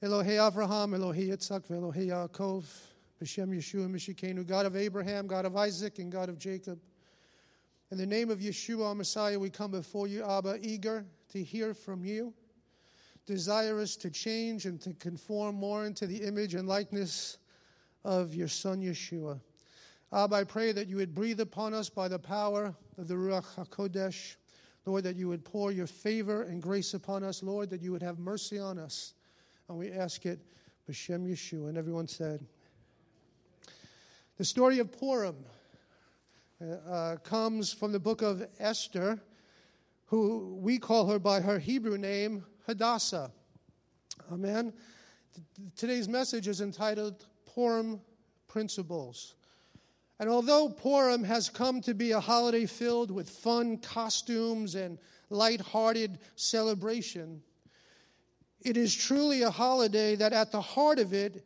[0.00, 2.64] Elohe Avraham, Elohe Yitzhak, Elohe Yaakov,
[3.20, 6.78] B'Shem Yeshua Mishikenu, God of Abraham, God of Isaac, and God of Jacob.
[7.90, 11.74] In the name of Yeshua, our Messiah, we come before you, Abba, eager to hear
[11.74, 12.32] from you,
[13.26, 17.38] desirous to change and to conform more into the image and likeness
[18.04, 19.40] of your Son, Yeshua.
[20.12, 23.46] Abba, I pray that you would breathe upon us by the power of the Ruach
[23.56, 24.36] HaKodesh.
[24.86, 27.42] Lord, that you would pour your favor and grace upon us.
[27.42, 29.14] Lord, that you would have mercy on us.
[29.68, 30.38] And we ask it,
[30.88, 31.68] B'Shem Yeshua.
[31.68, 32.44] And everyone said,
[34.38, 35.36] the story of Purim
[36.62, 39.20] uh, uh, comes from the book of Esther,
[40.06, 43.30] who we call her by her Hebrew name, Hadassah.
[44.32, 44.72] Amen.
[45.76, 48.00] Today's message is entitled Purim
[48.46, 49.34] Principles.
[50.20, 54.98] And although Purim has come to be a holiday filled with fun costumes and
[55.30, 57.42] light-hearted celebration,
[58.62, 61.44] it is truly a holiday that at the heart of it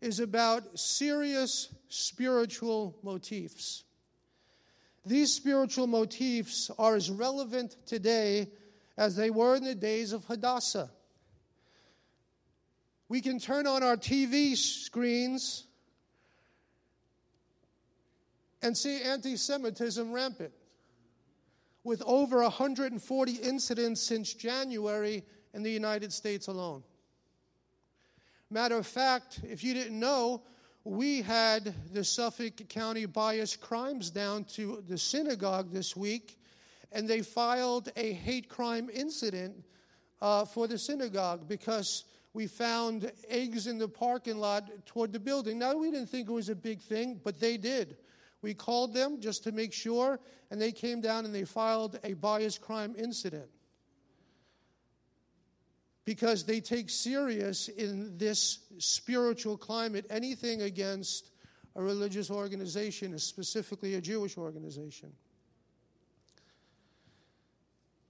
[0.00, 3.84] is about serious spiritual motifs.
[5.04, 8.48] These spiritual motifs are as relevant today
[8.96, 10.90] as they were in the days of Hadassah.
[13.08, 15.66] We can turn on our TV screens
[18.62, 20.52] and see anti Semitism rampant,
[21.82, 25.24] with over 140 incidents since January
[25.54, 26.82] in the United States alone.
[28.50, 30.42] Matter of fact, if you didn't know,
[30.84, 36.38] we had the Suffolk County bias crimes down to the synagogue this week,
[36.92, 39.54] and they filed a hate crime incident
[40.20, 45.58] uh, for the synagogue because we found eggs in the parking lot toward the building.
[45.58, 47.96] Now, we didn't think it was a big thing, but they did.
[48.42, 50.18] We called them just to make sure,
[50.50, 53.50] and they came down and they filed a bias crime incident.
[56.04, 61.30] Because they take serious in this spiritual climate anything against
[61.76, 65.12] a religious organization, specifically a Jewish organization.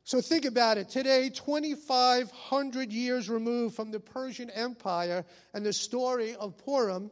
[0.04, 0.88] So think about it.
[0.88, 7.10] Today, 2,500 years removed from the Persian Empire and the story of Purim,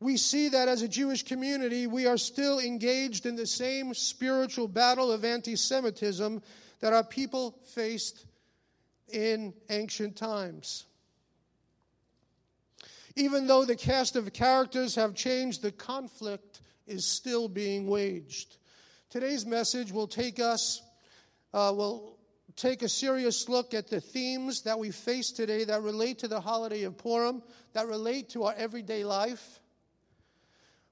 [0.00, 4.66] we see that as a Jewish community, we are still engaged in the same spiritual
[4.66, 6.42] battle of anti Semitism
[6.80, 8.24] that our people faced
[9.12, 10.86] in ancient times.
[13.14, 18.56] Even though the cast of characters have changed, the conflict is still being waged.
[19.10, 20.80] Today's message will take us,
[21.52, 22.18] uh, will
[22.56, 26.40] take a serious look at the themes that we face today that relate to the
[26.40, 27.42] holiday of Purim,
[27.74, 29.60] that relate to our everyday life.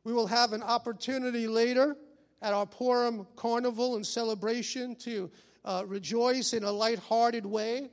[0.04, 1.96] We will have an opportunity later
[2.42, 5.30] at our Purim carnival and celebration to
[5.64, 7.90] uh, rejoice in a light-hearted way,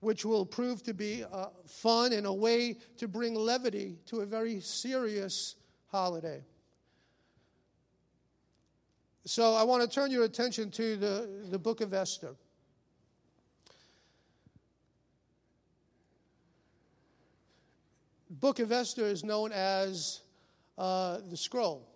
[0.00, 4.26] which will prove to be uh, fun and a way to bring levity to a
[4.26, 6.42] very serious holiday.
[9.24, 12.34] So I want to turn your attention to the, the book of Esther.
[18.30, 20.20] Book of Esther is known as
[20.76, 21.88] uh, the scroll,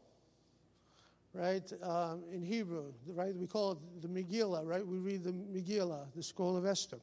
[1.32, 1.72] right?
[1.82, 3.34] Um, in Hebrew, right?
[3.34, 4.86] We call it the Megillah, right?
[4.86, 6.98] We read the Megillah, the scroll of Esther.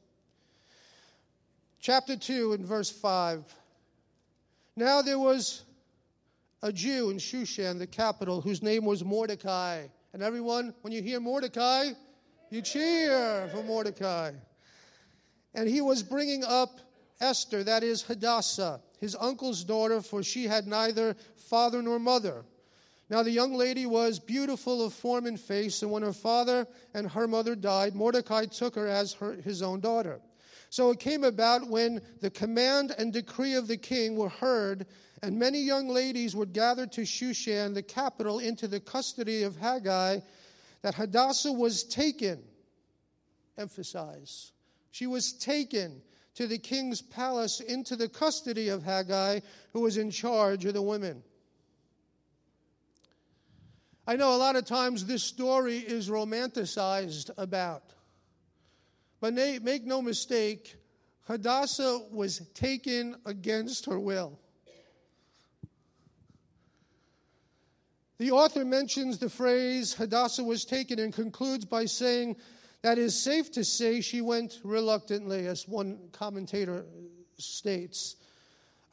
[1.81, 3.41] Chapter 2 and verse 5.
[4.75, 5.63] Now there was
[6.61, 9.87] a Jew in Shushan, the capital, whose name was Mordecai.
[10.11, 11.91] And everyone, when you hear Mordecai,
[12.49, 14.33] you cheer for Mordecai.
[15.53, 16.81] And he was bringing up
[17.21, 22.43] Esther, that is Hadassah, his uncle's daughter, for she had neither father nor mother.
[23.09, 27.09] Now the young lady was beautiful of form and face, and when her father and
[27.11, 30.19] her mother died, Mordecai took her as her, his own daughter.
[30.69, 34.85] So it came about when the command and decree of the king were heard,
[35.23, 40.21] and many young ladies were gathered to Shushan, the capital, into the custody of Hegai,
[40.81, 42.43] that Hadassah was taken.
[43.57, 44.51] Emphasize.
[44.91, 46.01] She was taken
[46.35, 49.41] to the king's palace into the custody of Hegai,
[49.73, 51.23] who was in charge of the women.
[54.07, 57.83] I know a lot of times this story is romanticized about.
[59.21, 60.75] But make no mistake,
[61.23, 64.39] Hadassah was taken against her will.
[68.17, 72.35] The author mentions the phrase Hadassah was taken and concludes by saying
[72.81, 76.85] that it is safe to say she went reluctantly, as one commentator
[77.37, 78.15] states.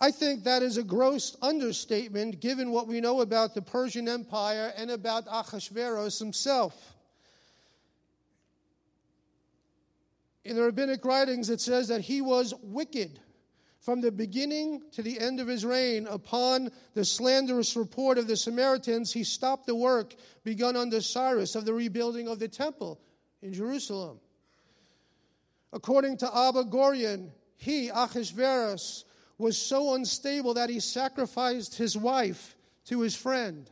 [0.01, 4.73] I think that is a gross understatement given what we know about the Persian Empire
[4.77, 6.96] and about Ahasuerus himself.
[10.47, 13.19] In the rabbinic writings, it says that he was wicked,
[13.81, 18.37] From the beginning to the end of his reign, upon the slanderous report of the
[18.37, 20.15] Samaritans, he stopped the work
[20.45, 23.01] begun under Cyrus of the rebuilding of the temple
[23.43, 24.21] in Jerusalem.
[25.73, 29.03] According to Abba Gorion, he, Achashverosh,
[29.39, 33.69] was so unstable that he sacrificed his wife to his friend.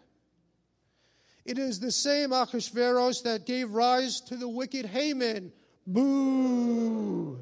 [1.44, 5.52] It is the same Achashverosh that gave rise to the wicked Haman.
[5.86, 7.38] Boo!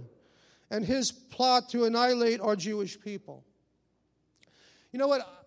[0.70, 3.44] And his plot to annihilate our Jewish people.
[4.90, 5.46] You know what?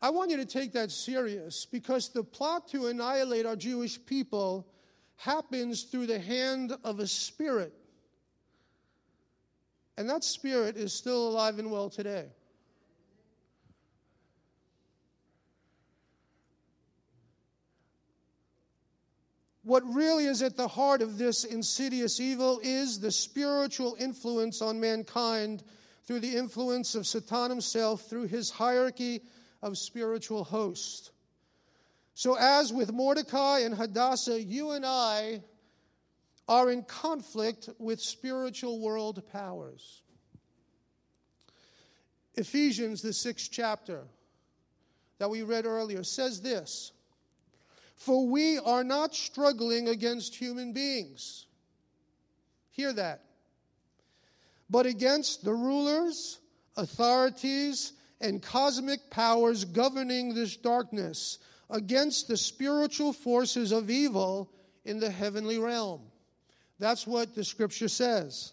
[0.00, 4.68] I want you to take that serious because the plot to annihilate our Jewish people
[5.16, 7.74] happens through the hand of a spirit.
[9.96, 12.26] And that spirit is still alive and well today.
[19.68, 24.80] What really is at the heart of this insidious evil is the spiritual influence on
[24.80, 25.62] mankind
[26.06, 29.20] through the influence of Satan himself, through his hierarchy
[29.60, 31.10] of spiritual hosts.
[32.14, 35.42] So, as with Mordecai and Hadassah, you and I
[36.48, 40.00] are in conflict with spiritual world powers.
[42.36, 44.04] Ephesians, the sixth chapter
[45.18, 46.92] that we read earlier, says this
[47.98, 51.46] for we are not struggling against human beings.
[52.70, 53.24] Hear that.
[54.70, 56.38] But against the rulers,
[56.76, 61.38] authorities, and cosmic powers governing this darkness,
[61.70, 64.50] against the spiritual forces of evil
[64.84, 66.02] in the heavenly realm.
[66.78, 68.52] That's what the scripture says.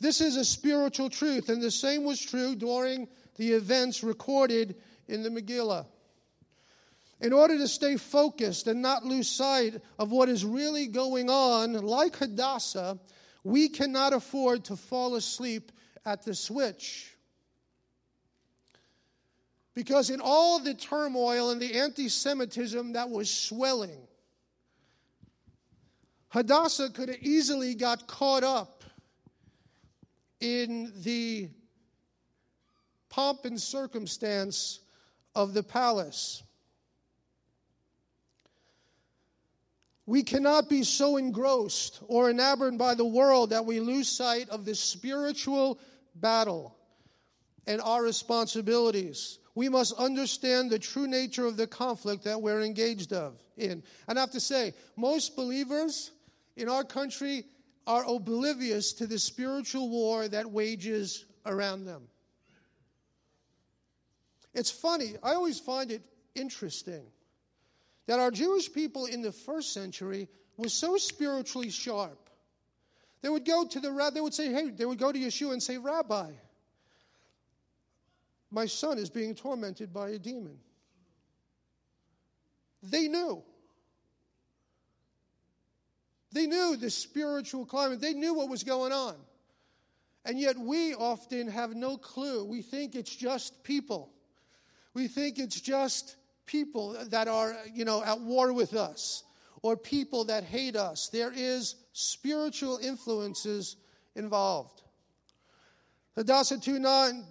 [0.00, 4.76] This is a spiritual truth, and the same was true during the events recorded
[5.08, 5.86] in the Megillah.
[7.22, 11.74] In order to stay focused and not lose sight of what is really going on,
[11.74, 12.98] like Hadassah,
[13.44, 15.70] we cannot afford to fall asleep
[16.04, 17.16] at the switch.
[19.74, 24.08] Because in all the turmoil and the anti Semitism that was swelling,
[26.30, 28.82] Hadassah could have easily got caught up
[30.40, 31.48] in the
[33.10, 34.80] pomp and circumstance
[35.36, 36.42] of the palace.
[40.06, 44.64] We cannot be so engrossed or enamored by the world that we lose sight of
[44.64, 45.78] the spiritual
[46.16, 46.76] battle
[47.66, 49.38] and our responsibilities.
[49.54, 53.82] We must understand the true nature of the conflict that we're engaged of in.
[54.08, 56.10] And I have to say, most believers
[56.56, 57.44] in our country
[57.86, 62.08] are oblivious to the spiritual war that wages around them.
[64.54, 66.02] It's funny, I always find it
[66.34, 67.04] interesting
[68.06, 72.30] that our Jewish people in the first century was so spiritually sharp.
[73.22, 75.62] They would go to the they would say, hey, they would go to Yeshua and
[75.62, 76.32] say, Rabbi,
[78.50, 80.58] my son is being tormented by a demon.
[82.82, 83.42] They knew.
[86.32, 88.00] They knew the spiritual climate.
[88.00, 89.14] They knew what was going on.
[90.24, 92.44] And yet we often have no clue.
[92.44, 94.10] We think it's just people.
[94.94, 96.16] We think it's just
[96.52, 99.24] people that are, you know, at war with us
[99.62, 101.08] or people that hate us.
[101.08, 103.76] There is spiritual influences
[104.14, 104.82] involved.
[106.14, 107.24] Hadassah 2 9,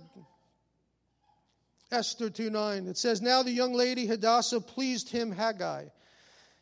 [1.91, 5.91] Esther 2 9, it says, Now the young lady Hadassah pleased him, Hegai,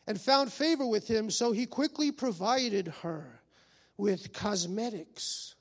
[0.06, 3.40] and found favor with him, so he quickly provided her
[3.96, 5.54] with cosmetics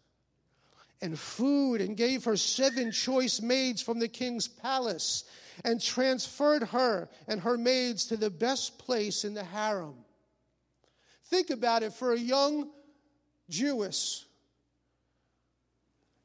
[1.01, 5.23] and food and gave her seven choice maids from the king's palace
[5.63, 9.95] and transferred her and her maids to the best place in the harem.
[11.25, 12.69] Think about it for a young
[13.49, 14.25] Jewess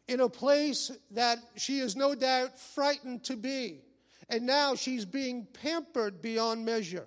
[0.09, 3.81] in a place that she is no doubt frightened to be,
[4.29, 7.07] and now she's being pampered beyond measure.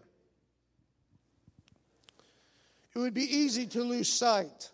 [2.96, 4.72] It would be easy to lose sight.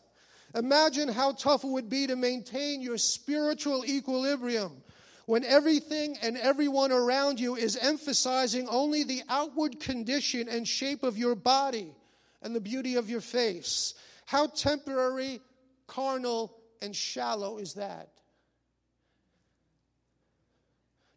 [0.55, 4.82] Imagine how tough it would be to maintain your spiritual equilibrium
[5.25, 11.17] when everything and everyone around you is emphasizing only the outward condition and shape of
[11.17, 11.93] your body
[12.41, 13.93] and the beauty of your face.
[14.25, 15.39] How temporary,
[15.87, 18.09] carnal, and shallow is that?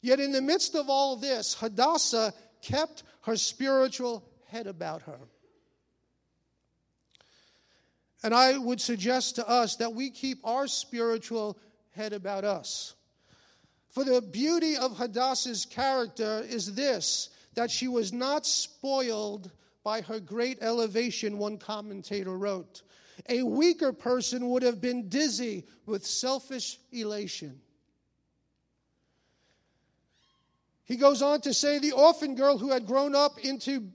[0.00, 2.32] Yet, in the midst of all this, Hadassah
[2.62, 5.18] kept her spiritual head about her.
[8.22, 11.58] And I would suggest to us that we keep our spiritual
[11.90, 12.94] head about us.
[13.96, 19.50] For the beauty of Hadassah's character is this that she was not spoiled
[19.82, 22.82] by her great elevation, one commentator wrote.
[23.30, 27.58] A weaker person would have been dizzy with selfish elation.
[30.84, 33.88] He goes on to say the orphan girl who had grown up into,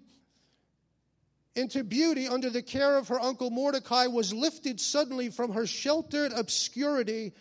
[1.55, 6.31] into beauty under the care of her uncle Mordecai was lifted suddenly from her sheltered
[6.33, 7.33] obscurity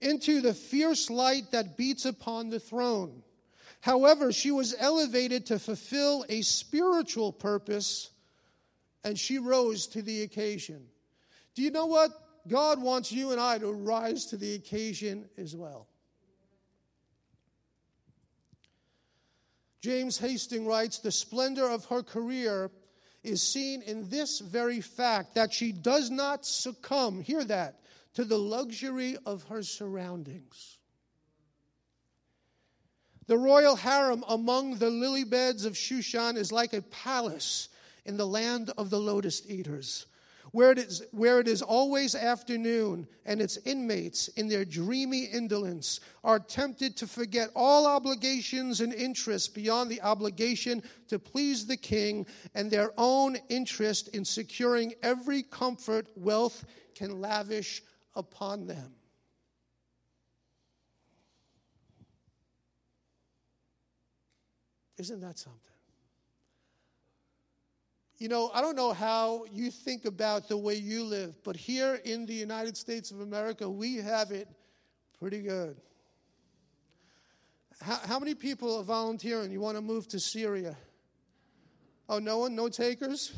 [0.00, 3.22] into the fierce light that beats upon the throne.
[3.80, 8.10] However, she was elevated to fulfill a spiritual purpose
[9.04, 10.84] and she rose to the occasion.
[11.54, 12.10] Do you know what?
[12.48, 15.86] God wants you and I to rise to the occasion as well.
[19.80, 22.70] James Hastings writes The splendor of her career
[23.22, 27.80] is seen in this very fact that she does not succumb, hear that,
[28.16, 30.78] to the luxury of her surroundings.
[33.26, 37.68] The royal harem among the lily beds of Shushan is like a palace
[38.04, 40.06] in the land of the lotus eaters
[40.52, 46.00] where it is, where it is always afternoon, and its inmates, in their dreamy indolence,
[46.24, 52.24] are tempted to forget all obligations and interests beyond the obligation to please the king
[52.54, 57.82] and their own interest in securing every comfort wealth can lavish
[58.16, 58.94] upon them.
[64.98, 65.60] Isn't that something?
[68.18, 72.00] You know, I don't know how you think about the way you live, but here
[72.04, 74.48] in the United States of America, we have it
[75.18, 75.76] pretty good.
[77.82, 79.52] How, how many people are volunteering?
[79.52, 80.78] You want to move to Syria?
[82.08, 82.54] Oh, no one?
[82.54, 83.34] No takers?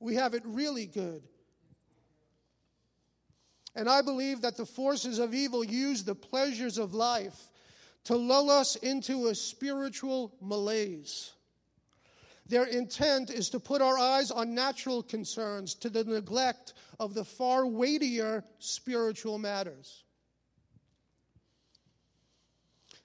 [0.00, 1.22] We have it really good.
[3.78, 7.48] And I believe that the forces of evil use the pleasures of life
[8.06, 11.30] to lull us into a spiritual malaise.
[12.48, 17.24] Their intent is to put our eyes on natural concerns to the neglect of the
[17.24, 20.02] far weightier spiritual matters.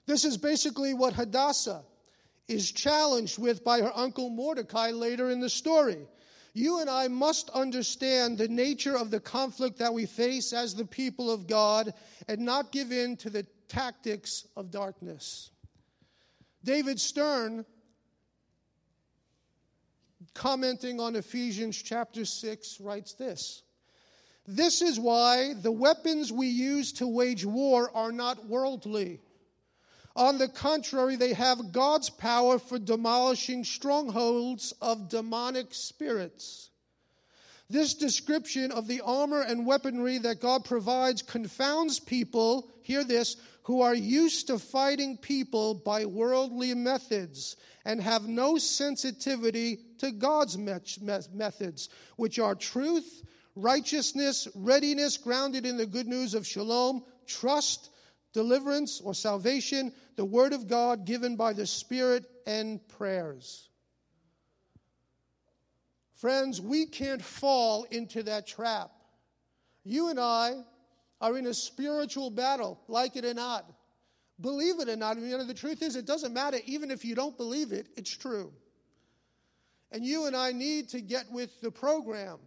[0.06, 1.84] This is basically what Hadassah
[2.48, 6.08] is challenged with by her uncle Mordecai later in the story.
[6.54, 10.84] You and I must understand the nature of the conflict that we face as the
[10.84, 11.92] people of God
[12.28, 15.50] and not give in to the tactics of darkness.
[16.62, 17.66] David Stern
[20.34, 23.62] commenting on Ephesians chapter 6, writes this
[24.46, 29.20] This is why the weapons we use to wage war are not worldly.
[30.16, 36.70] On the contrary, they have God's power for demolishing strongholds of demonic spirits.
[37.68, 43.80] This description of the armor and weaponry that God provides confounds people, hear this, who
[43.80, 51.88] are used to fighting people by worldly methods and have no sensitivity to God's methods,
[52.16, 53.22] which are truth,
[53.56, 57.90] righteousness, readiness grounded in the good news of shalom, trust,
[58.34, 63.70] deliverance or salvation, the word of God given by the Spirit, and prayers.
[66.16, 68.90] Friends, we can't fall into that trap.
[69.84, 70.62] You and I
[71.20, 73.72] are in a spiritual battle, like it or not.
[74.40, 76.58] Believe it or not, you know, the truth is, it doesn't matter.
[76.66, 78.52] Even if you don't believe it, it's true.
[79.92, 82.38] And you and I need to get with the program.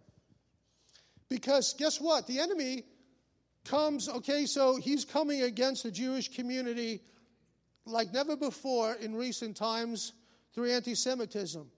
[1.30, 2.26] Because guess what?
[2.26, 2.84] The enemy
[3.68, 7.00] comes, okay, so he's coming against the Jewish community
[7.86, 10.12] like never before in recent times
[10.54, 11.70] through anti Semitism.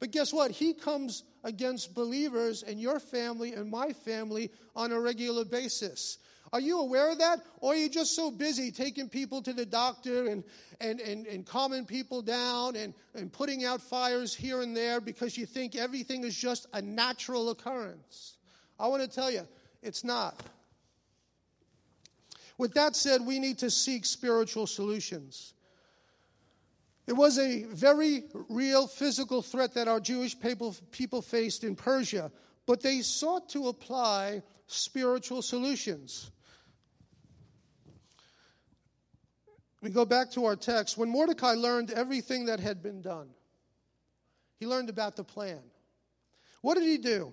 [0.00, 0.50] But guess what?
[0.50, 6.18] He comes against believers and your family and my family on a regular basis.
[6.52, 7.40] Are you aware of that?
[7.60, 10.44] Or are you just so busy taking people to the doctor and,
[10.80, 15.36] and, and, and calming people down and, and putting out fires here and there because
[15.36, 18.36] you think everything is just a natural occurrence?
[18.78, 19.46] I want to tell you,
[19.82, 20.40] it's not.
[22.58, 25.54] With that said, we need to seek spiritual solutions.
[27.06, 32.30] It was a very real physical threat that our Jewish people, faced in Persia,
[32.66, 36.30] but they sought to apply spiritual solutions.
[39.80, 40.98] We go back to our text.
[40.98, 43.28] When Mordecai learned everything that had been done,
[44.58, 45.62] he learned about the plan.
[46.60, 47.32] What did he do?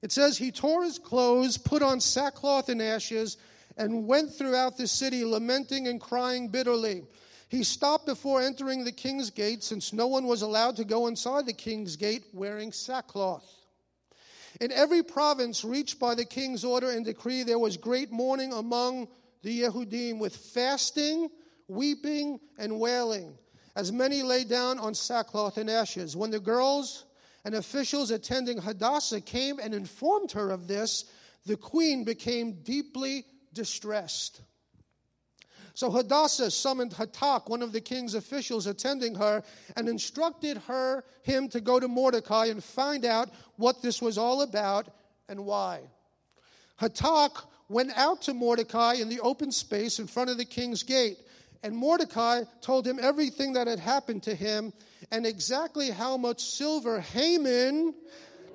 [0.00, 3.36] It says he tore his clothes, put on sackcloth and ashes,
[3.78, 7.04] and went throughout the city lamenting and crying bitterly.
[7.48, 11.46] He stopped before entering the king's gate, since no one was allowed to go inside
[11.46, 13.46] the king's gate wearing sackcloth.
[14.60, 19.08] In every province reached by the king's order and decree, there was great mourning among
[19.42, 21.30] the Yehudim with fasting,
[21.68, 23.38] weeping, and wailing,
[23.76, 26.16] as many lay down on sackcloth and ashes.
[26.16, 27.04] When the girls
[27.44, 31.04] and officials attending Hadassah came and informed her of this,
[31.46, 34.40] the queen became deeply distressed.
[35.74, 39.44] So Hadassah summoned Hatak, one of the king's officials attending her,
[39.76, 44.42] and instructed her him to go to Mordecai and find out what this was all
[44.42, 44.88] about
[45.28, 45.82] and why.
[46.80, 51.18] Hatak went out to Mordecai in the open space in front of the king's gate,
[51.62, 54.72] and Mordecai told him everything that had happened to him
[55.12, 57.94] and exactly how much silver Haman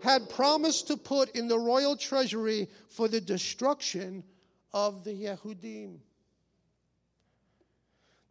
[0.01, 4.25] had promised to put in the royal treasury for the destruction
[4.73, 5.99] of the Yehudim.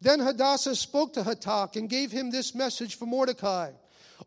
[0.00, 3.70] Then Hadassah spoke to Hatak and gave him this message for Mordecai.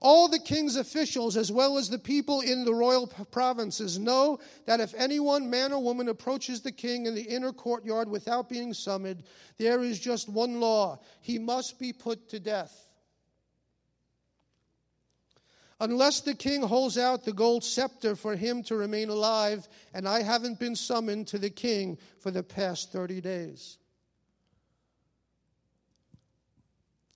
[0.02, 4.80] All the king's officials, as well as the people in the royal provinces, know that
[4.80, 9.24] if anyone, man or woman, approaches the king in the inner courtyard without being summoned,
[9.58, 12.85] there is just one law he must be put to death.
[15.80, 20.22] Unless the king holds out the gold scepter for him to remain alive, and I
[20.22, 23.78] haven't been summoned to the king for the past 30 days.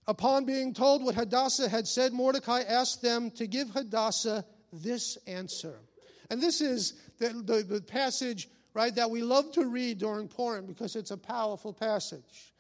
[0.08, 5.80] Upon being told what Hadassah had said, Mordecai asked them to give Hadassah this answer.
[6.30, 10.66] And this is the, the, the, passage, right, that we love to read during Purim
[10.66, 12.54] because it's a powerful passage.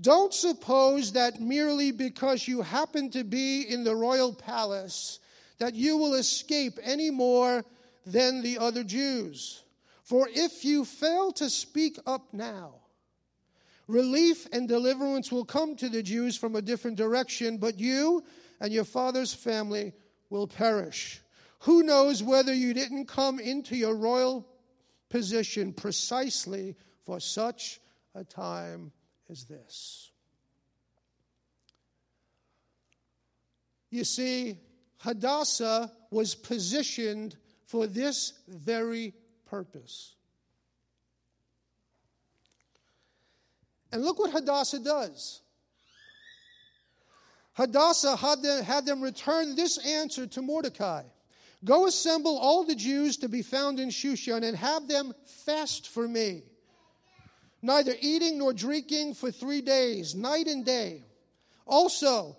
[0.00, 5.18] Don't suppose that merely because you happen to be in the royal palace
[5.60, 7.64] that you will escape any more
[8.04, 9.62] than the other Jews.
[10.02, 12.80] For if you fail to speak up now,
[13.90, 18.22] Relief and deliverance will come to the Jews from a different direction, but you
[18.60, 19.92] and your father's family
[20.30, 21.20] will perish.
[21.62, 24.46] Who knows whether you didn't come into your royal
[25.08, 27.80] position precisely for such
[28.14, 28.92] a time
[29.28, 30.12] as this?
[33.90, 34.56] You see,
[35.00, 39.14] Hadassah was positioned for this very
[39.46, 40.14] purpose.
[43.92, 45.40] And look what Hadassah does.
[47.54, 51.02] Hadassah had them, had them return this answer to Mordecai
[51.64, 55.12] Go assemble all the Jews to be found in Shushan and have them
[55.44, 56.42] fast for me,
[57.60, 61.04] neither eating nor drinking for three days, night and day.
[61.66, 62.38] Also,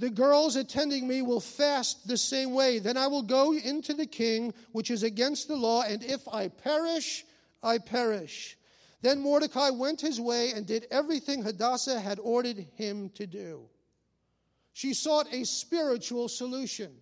[0.00, 2.78] the girls attending me will fast the same way.
[2.78, 6.48] Then I will go into the king, which is against the law, and if I
[6.48, 7.26] perish,
[7.62, 8.56] I perish.
[9.02, 13.68] Then Mordecai went his way and did everything Hadassah had ordered him to do.
[14.72, 16.92] She sought a spiritual solution.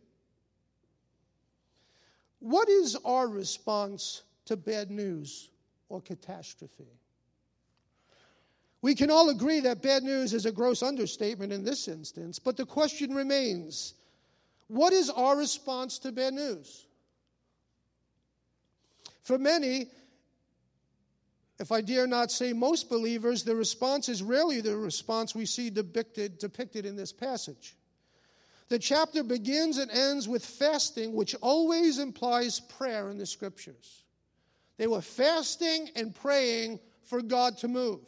[2.41, 5.51] What is our response to bad news
[5.89, 6.99] or catastrophe?
[8.81, 12.57] We can all agree that bad news is a gross understatement in this instance, but
[12.57, 13.95] the question remains
[14.69, 16.87] what is our response to bad news?
[19.23, 19.89] For many,
[21.59, 25.71] if I dare not say most believers, the response is rarely the response we see
[25.71, 27.77] depicted, depicted in this passage.
[28.69, 34.05] The chapter begins and ends with fasting, which always implies prayer in the scriptures.
[34.77, 38.07] They were fasting and praying for God to move.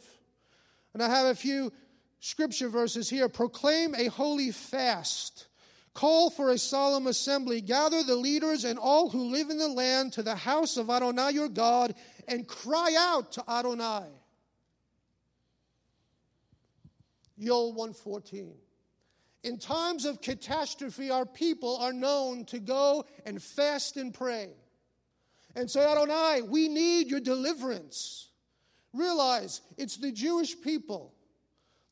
[0.93, 1.71] And I have a few
[2.19, 3.29] scripture verses here.
[3.29, 5.47] Proclaim a holy fast.
[5.93, 7.61] Call for a solemn assembly.
[7.61, 11.31] Gather the leaders and all who live in the land to the house of Adonai
[11.31, 11.95] your God
[12.27, 14.07] and cry out to Adonai.
[17.39, 18.53] Yoel 114.
[19.43, 24.49] In times of catastrophe, our people are known to go and fast and pray
[25.55, 28.29] and say, Adonai, we need your deliverance.
[28.93, 31.13] Realize it's the Jewish people,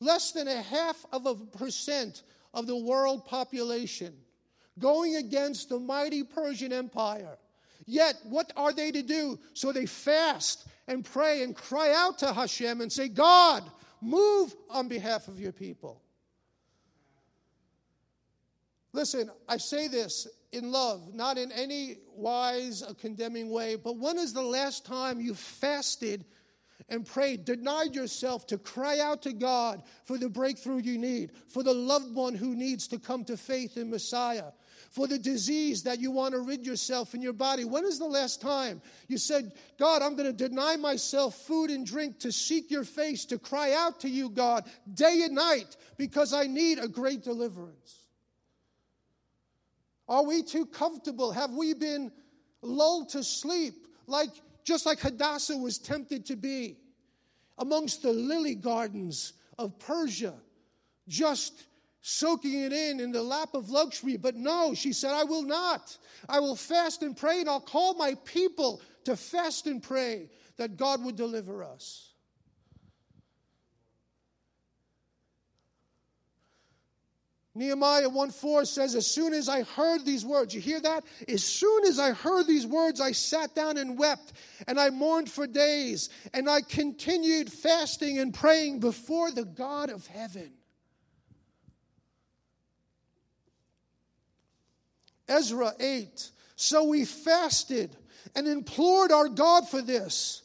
[0.00, 4.14] less than a half of a percent of the world population,
[4.78, 7.38] going against the mighty Persian Empire
[7.90, 9.38] Yet, what are they to do?
[9.52, 13.64] So they fast and pray and cry out to Hashem and say, God,
[14.00, 16.00] move on behalf of your people.
[18.92, 24.18] Listen, I say this in love, not in any wise, a condemning way, but when
[24.18, 26.24] is the last time you fasted
[26.88, 31.62] and prayed, denied yourself to cry out to God for the breakthrough you need, for
[31.62, 34.52] the loved one who needs to come to faith in Messiah,
[34.90, 37.64] for the disease that you want to rid yourself in your body.
[37.64, 41.86] When is the last time you said, God, I'm going to deny myself food and
[41.86, 44.64] drink to seek your face, to cry out to you, God,
[44.94, 47.98] day and night, because I need a great deliverance?
[50.08, 51.30] Are we too comfortable?
[51.30, 52.10] Have we been
[52.62, 54.30] lulled to sleep like
[54.64, 56.78] just like Hadassah was tempted to be
[57.58, 60.34] amongst the lily gardens of Persia,
[61.08, 61.64] just
[62.00, 64.16] soaking it in in the lap of luxury.
[64.16, 65.96] But no, she said, I will not.
[66.28, 70.76] I will fast and pray, and I'll call my people to fast and pray that
[70.76, 72.09] God would deliver us.
[77.60, 81.04] Nehemiah 1 4 says, As soon as I heard these words, you hear that?
[81.28, 84.32] As soon as I heard these words, I sat down and wept,
[84.66, 90.06] and I mourned for days, and I continued fasting and praying before the God of
[90.06, 90.52] heaven.
[95.28, 96.30] Ezra 8.
[96.56, 97.94] So we fasted
[98.34, 100.42] and implored our God for this.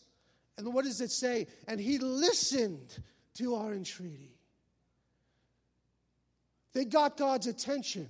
[0.58, 1.48] And what does it say?
[1.66, 3.00] And he listened
[3.36, 4.35] to our entreaty.
[6.76, 8.10] They got God's attention.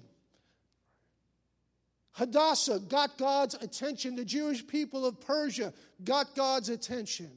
[2.14, 4.16] Hadassah got God's attention.
[4.16, 5.72] The Jewish people of Persia
[6.04, 7.30] got God's attention.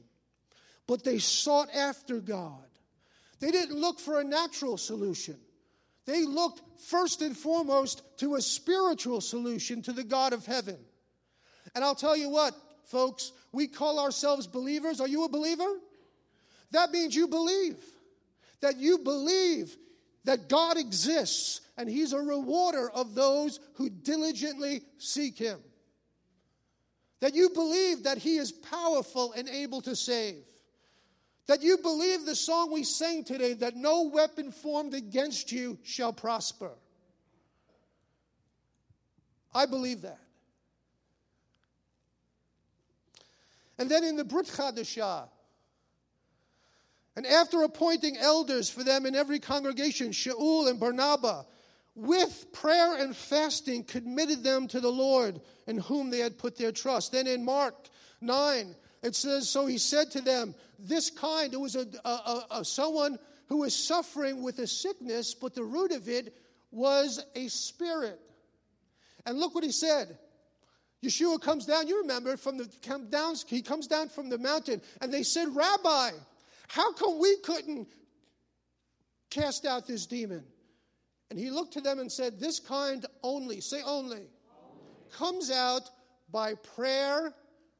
[0.87, 2.63] But they sought after God.
[3.39, 5.37] They didn't look for a natural solution.
[6.05, 10.77] They looked first and foremost to a spiritual solution to the God of heaven.
[11.75, 14.99] And I'll tell you what, folks, we call ourselves believers.
[14.99, 15.77] Are you a believer?
[16.71, 17.77] That means you believe.
[18.61, 19.77] That you believe
[20.25, 25.59] that God exists and He's a rewarder of those who diligently seek Him.
[27.21, 30.43] That you believe that He is powerful and able to save.
[31.47, 36.13] That you believe the song we sang today that no weapon formed against you shall
[36.13, 36.71] prosper.
[39.53, 40.19] I believe that.
[43.79, 45.29] And then in the Brit Chadashah,
[47.19, 51.43] and after appointing elders for them in every congregation, Shaul and Barnabas,
[51.93, 56.71] with prayer and fasting, committed them to the Lord in whom they had put their
[56.71, 57.11] trust.
[57.11, 57.75] Then in Mark
[58.21, 62.63] 9, it says, So he said to them, This kind, it was a, a, a,
[62.63, 66.33] someone who was suffering with a sickness, but the root of it
[66.71, 68.17] was a spirit.
[69.25, 70.17] And look what he said.
[71.03, 74.81] Yeshua comes down, you remember, from the come down, he comes down from the mountain,
[75.01, 76.11] and they said, Rabbi,
[76.69, 77.87] how come we couldn't
[79.31, 80.43] cast out this demon?
[81.31, 84.27] And he looked to them and said, This kind only, say only, only.
[85.11, 85.89] comes out
[86.31, 87.33] by prayer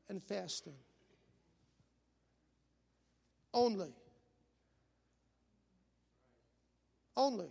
[0.09, 0.73] and fasting.
[3.53, 3.93] Only.
[7.15, 7.49] Only.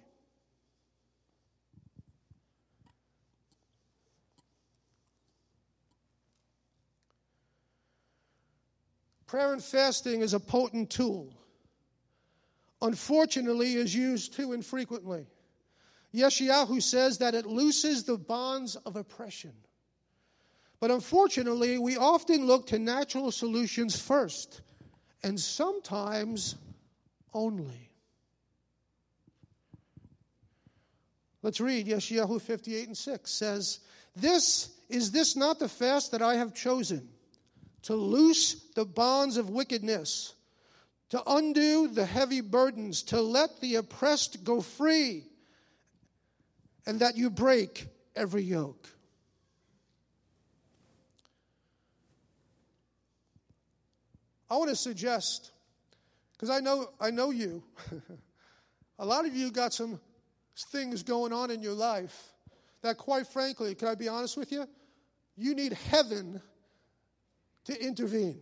[9.28, 11.32] Prayer and fasting is a potent tool.
[12.80, 15.26] Unfortunately, is used too infrequently.
[16.14, 19.52] Yeshayahu says that it looses the bonds of oppression.
[20.80, 24.62] But unfortunately, we often look to natural solutions first,
[25.22, 26.54] and sometimes
[27.34, 27.90] only.
[31.42, 33.80] Let's read Yeshayahu 58 and 6 says,
[34.16, 37.10] This is this not the fast that I have chosen?
[37.82, 40.34] To loose the bonds of wickedness,
[41.10, 45.24] to undo the heavy burdens, to let the oppressed go free,
[46.86, 47.86] and that you break
[48.16, 48.88] every yoke.
[54.50, 55.52] I want to suggest,
[56.32, 57.62] because I know, I know you,
[58.98, 60.00] a lot of you got some
[60.72, 62.32] things going on in your life
[62.82, 64.66] that, quite frankly, can I be honest with you?
[65.36, 66.40] You need heaven
[67.68, 68.40] to intervene.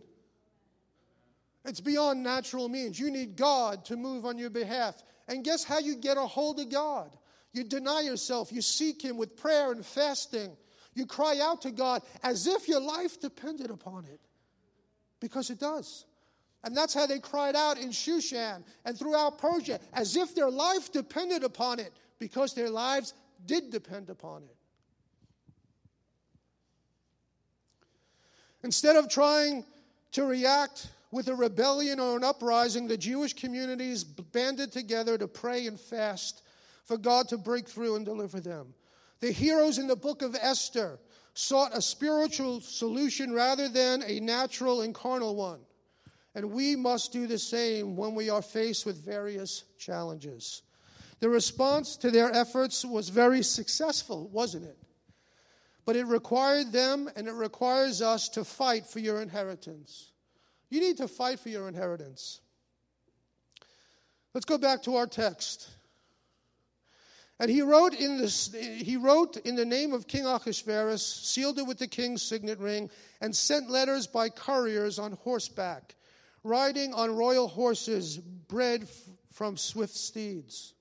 [1.65, 2.97] It's beyond natural means.
[2.97, 5.03] You need God to move on your behalf.
[5.27, 7.15] And guess how you get a hold of God?
[7.51, 10.55] You deny yourself, you seek Him with prayer and fasting.
[10.93, 14.21] You cry out to God as if your life depended upon it,
[15.19, 16.05] because it does.
[16.63, 20.91] And that's how they cried out in Shushan and throughout Persia, as if their life
[20.91, 23.13] depended upon it, because their lives
[23.45, 24.56] did depend upon it.
[28.63, 29.63] Instead of trying
[30.11, 35.67] to react with a rebellion or an uprising, the Jewish communities banded together to pray
[35.67, 36.41] and fast
[36.83, 38.73] for God to break through and deliver them.
[39.19, 40.99] The heroes in the book of Esther
[41.33, 45.59] sought a spiritual solution rather than a natural and carnal one.
[46.35, 50.61] And we must do the same when we are faced with various challenges.
[51.19, 54.77] The response to their efforts was very successful, wasn't it?
[55.87, 60.11] But it required them and it requires us to fight for your inheritance.
[60.69, 62.41] You need to fight for your inheritance.
[64.33, 65.69] Let's go back to our text.
[67.39, 71.65] And he wrote in this he wrote in the name of King Ahasuerus, sealed it
[71.65, 72.89] with the king's signet ring,
[73.21, 75.95] and sent letters by couriers on horseback,
[76.43, 78.89] riding on royal horses, bred f-
[79.31, 80.73] from swift steeds.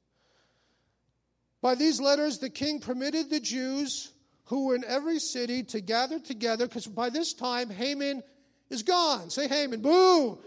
[1.62, 4.11] By these letters, the king permitted the Jews
[4.46, 8.22] who were in every city to gather together, because by this time, Haman
[8.70, 9.30] is gone.
[9.30, 10.38] Say Haman, boo!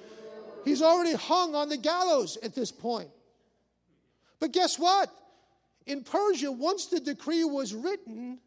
[0.65, 3.09] He's already hung on the gallows at this point.
[4.39, 5.09] But guess what?
[5.85, 8.39] In Persia, once the decree was written,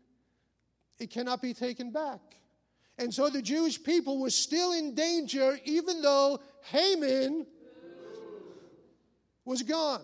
[0.98, 2.20] it cannot be taken back.
[2.98, 7.46] And so the Jewish people were still in danger, even though Haman
[9.44, 10.02] was gone.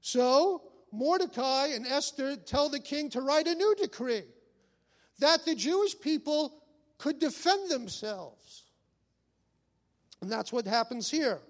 [0.00, 4.22] So Mordecai and Esther tell the king to write a new decree
[5.18, 6.52] that the Jewish people
[6.98, 8.64] could defend themselves.
[10.20, 11.40] And that's what happens here.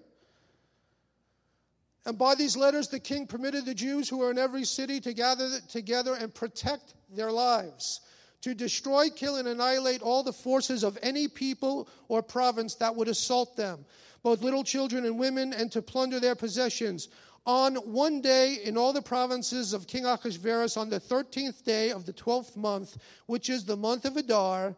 [2.05, 5.13] And by these letters, the king permitted the Jews who were in every city to
[5.13, 8.01] gather together and protect their lives,
[8.41, 13.07] to destroy, kill, and annihilate all the forces of any people or province that would
[13.07, 13.85] assault them,
[14.23, 17.09] both little children and women, and to plunder their possessions
[17.45, 22.05] on one day in all the provinces of King Ahasuerus on the 13th day of
[22.05, 24.75] the 12th month, which is the month of Adar,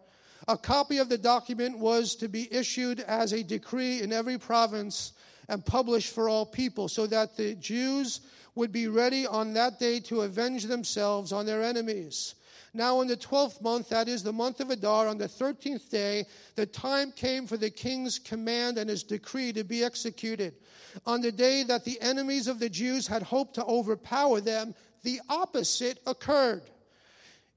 [0.48, 5.14] a copy of the document was to be issued as a decree in every province
[5.50, 8.22] and published for all people, so that the Jews
[8.56, 12.36] would be ready on that day to avenge themselves on their enemies.
[12.74, 16.26] Now, in the twelfth month, that is the month of Adar, on the thirteenth day,
[16.56, 20.54] the time came for the king's command and his decree to be executed.
[21.06, 25.20] On the day that the enemies of the Jews had hoped to overpower them, the
[25.28, 26.64] opposite occurred.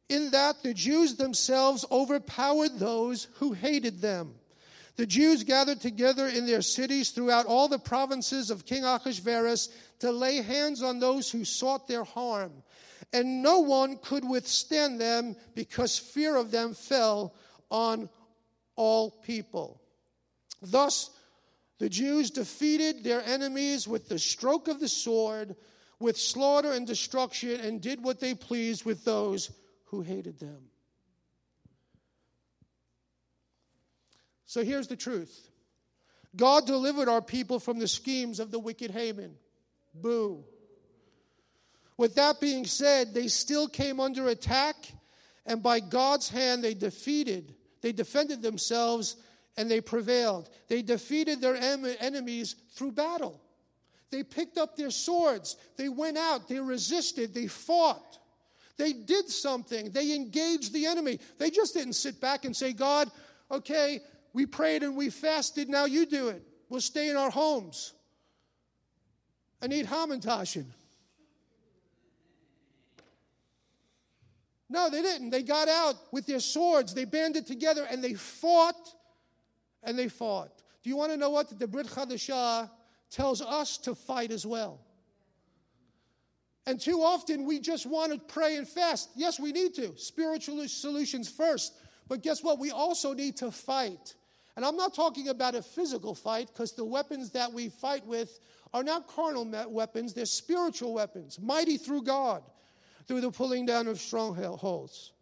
[0.09, 4.35] In that the Jews themselves overpowered those who hated them.
[4.97, 9.69] The Jews gathered together in their cities throughout all the provinces of King Ahasuerus
[10.01, 12.53] to lay hands on those who sought their harm
[13.13, 17.35] and no one could withstand them because fear of them fell
[17.71, 18.09] on
[18.77, 19.81] all people.
[20.63, 21.11] Thus,
[21.79, 25.57] the Jews defeated their enemies with the stroke of the sword,
[25.99, 29.51] with slaughter and destruction, and did what they pleased with those
[29.87, 30.71] who hated them.
[34.47, 35.51] So here's the truth
[36.37, 39.37] God delivered our people from the schemes of the wicked Haman.
[39.95, 40.45] Boo.
[41.97, 44.77] With that being said, they still came under attack,
[45.47, 49.17] and by God's hand, they defeated, they defended themselves,
[49.57, 50.51] and they prevailed.
[50.69, 53.41] They defeated their em- enemies through battle.
[54.11, 58.19] They picked up their swords, they went out, they resisted, they fought.
[58.77, 59.91] They did something.
[59.91, 61.21] They engaged the enemy.
[61.39, 63.11] They just didn't sit back and say, God,
[63.51, 64.01] okay,
[64.33, 66.43] we prayed and we fasted, now you do it.
[66.69, 67.93] We'll stay in our homes
[69.63, 70.67] and eat hamantaschen.
[74.69, 75.31] No, they didn't.
[75.31, 78.95] They got out with their swords, they banded together, and they fought
[79.83, 80.63] and they fought.
[80.83, 81.59] Do you want to know what?
[81.59, 82.71] The Brit Chadashah
[83.11, 84.81] tells us to fight as well.
[86.67, 89.11] And too often we just want to pray and fast.
[89.15, 89.97] Yes, we need to.
[89.97, 91.75] Spiritual solutions first.
[92.09, 92.59] But guess what?
[92.59, 94.15] We also need to fight.
[94.57, 98.41] And I'm not talking about a physical fight because the weapons that we fight with
[98.73, 102.43] are not carnal weapons, they're spiritual weapons, mighty through God
[103.07, 105.13] through the pulling down of strongholds.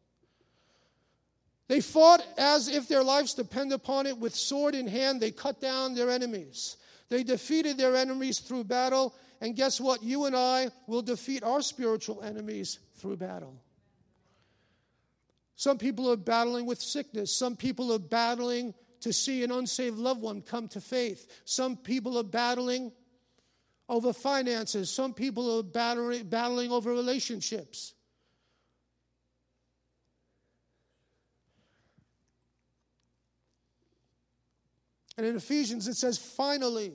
[1.69, 4.19] They fought as if their lives depended upon it.
[4.19, 6.77] With sword in hand, they cut down their enemies.
[7.09, 9.15] They defeated their enemies through battle.
[9.41, 10.03] And guess what?
[10.03, 13.55] You and I will defeat our spiritual enemies through battle.
[15.57, 17.35] Some people are battling with sickness.
[17.35, 21.27] Some people are battling to see an unsaved loved one come to faith.
[21.45, 22.93] Some people are battling
[23.89, 24.91] over finances.
[24.91, 27.95] Some people are battling, battling over relationships.
[35.17, 36.95] And in Ephesians, it says, finally,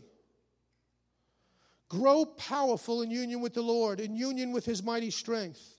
[1.88, 5.76] grow powerful in union with the Lord, in union with his mighty strength.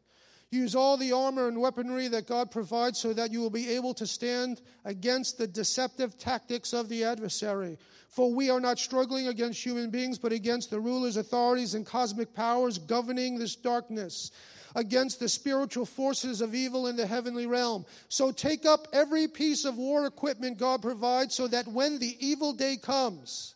[0.51, 3.93] Use all the armor and weaponry that God provides so that you will be able
[3.95, 7.79] to stand against the deceptive tactics of the adversary.
[8.09, 12.33] For we are not struggling against human beings, but against the rulers, authorities, and cosmic
[12.33, 14.31] powers governing this darkness,
[14.75, 17.85] against the spiritual forces of evil in the heavenly realm.
[18.09, 22.55] So take up every piece of war equipment God provides so that when the evil
[22.55, 23.55] day comes,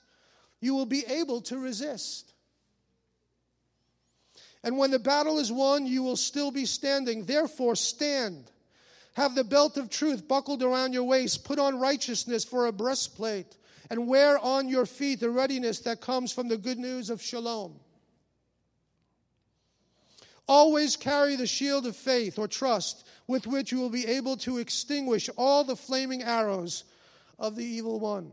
[0.60, 2.31] you will be able to resist.
[4.64, 7.24] And when the battle is won, you will still be standing.
[7.24, 8.50] Therefore, stand.
[9.14, 11.44] Have the belt of truth buckled around your waist.
[11.44, 13.56] Put on righteousness for a breastplate.
[13.90, 17.74] And wear on your feet the readiness that comes from the good news of shalom.
[20.48, 24.58] Always carry the shield of faith or trust with which you will be able to
[24.58, 26.84] extinguish all the flaming arrows
[27.38, 28.32] of the evil one.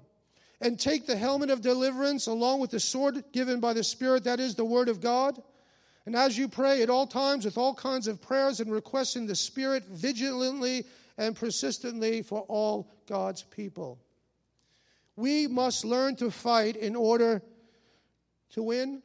[0.61, 4.39] And take the helmet of deliverance along with the sword given by the Spirit, that
[4.39, 5.41] is the word of God
[6.05, 9.27] And as you pray at all times with all kinds of prayers and requests in
[9.27, 10.85] the Spirit, vigilantly
[11.17, 13.99] and persistently for all God's people.
[15.15, 17.41] We must learn to fight in order
[18.51, 19.03] to win,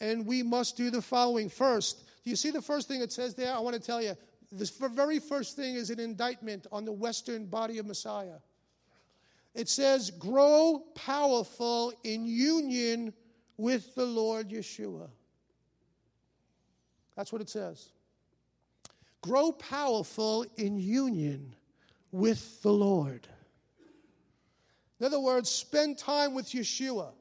[0.00, 1.48] and we must do the following.
[1.48, 3.54] First, do you see the first thing it says there?
[3.54, 4.14] I want to tell you.
[4.52, 8.36] The very first thing is an indictment on the Western body of Messiah.
[9.54, 13.12] It says, Grow powerful in union
[13.56, 15.08] with the Lord Yeshua.
[17.16, 17.90] That's what it says.
[19.22, 21.54] Grow powerful in union
[22.12, 23.26] with the Lord.
[25.00, 27.12] In other words, spend time with Yeshua.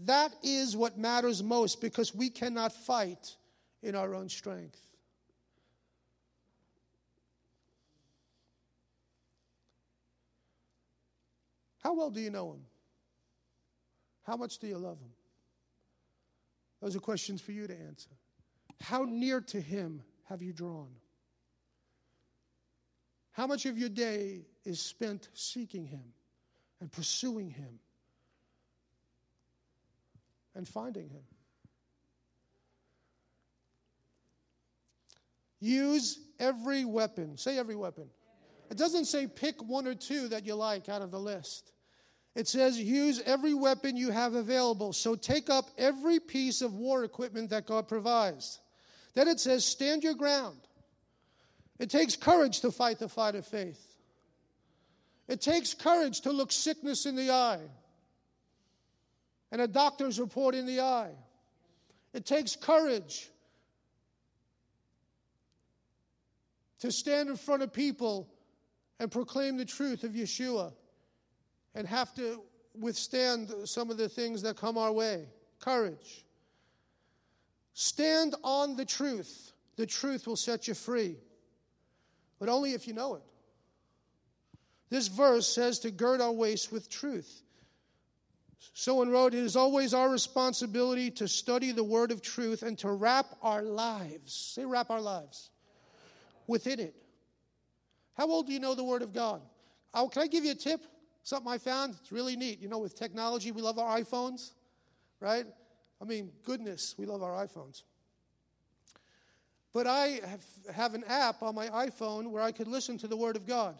[0.00, 3.34] That is what matters most because we cannot fight
[3.82, 4.78] in our own strength.
[11.78, 12.60] How well do you know him?
[14.24, 15.10] How much do you love him?
[16.82, 18.10] Those are questions for you to answer.
[18.80, 20.88] How near to him have you drawn?
[23.32, 26.02] How much of your day is spent seeking him
[26.80, 27.78] and pursuing him
[30.54, 31.22] and finding him?
[35.60, 37.36] Use every weapon.
[37.36, 38.08] Say every weapon.
[38.70, 41.72] It doesn't say pick one or two that you like out of the list.
[42.34, 44.92] It says use every weapon you have available.
[44.92, 48.60] So take up every piece of war equipment that God provides.
[49.14, 50.58] Then it says stand your ground.
[51.78, 53.84] It takes courage to fight the fight of faith.
[55.28, 57.60] It takes courage to look sickness in the eye
[59.52, 61.12] and a doctor's report in the eye.
[62.12, 63.28] It takes courage
[66.80, 68.28] to stand in front of people
[68.98, 70.72] and proclaim the truth of Yeshua
[71.74, 72.42] and have to
[72.74, 75.28] withstand some of the things that come our way.
[75.60, 76.24] Courage.
[77.80, 79.52] Stand on the truth.
[79.76, 81.14] The truth will set you free,
[82.40, 83.22] but only if you know it.
[84.90, 87.42] This verse says to gird our waist with truth.
[88.74, 92.90] Someone wrote, It is always our responsibility to study the word of truth and to
[92.90, 94.32] wrap our lives.
[94.32, 95.50] Say, wrap our lives
[96.48, 96.96] within it.
[98.14, 99.40] How old do you know the Word of God?
[99.94, 100.84] Oh, can I give you a tip?
[101.22, 101.94] Something I found?
[102.00, 102.60] It's really neat.
[102.60, 104.50] You know, with technology, we love our iPhones,
[105.20, 105.46] right?
[106.00, 107.82] I mean, goodness, we love our iPhones.
[109.72, 113.16] But I have, have an app on my iPhone where I could listen to the
[113.16, 113.76] Word of God.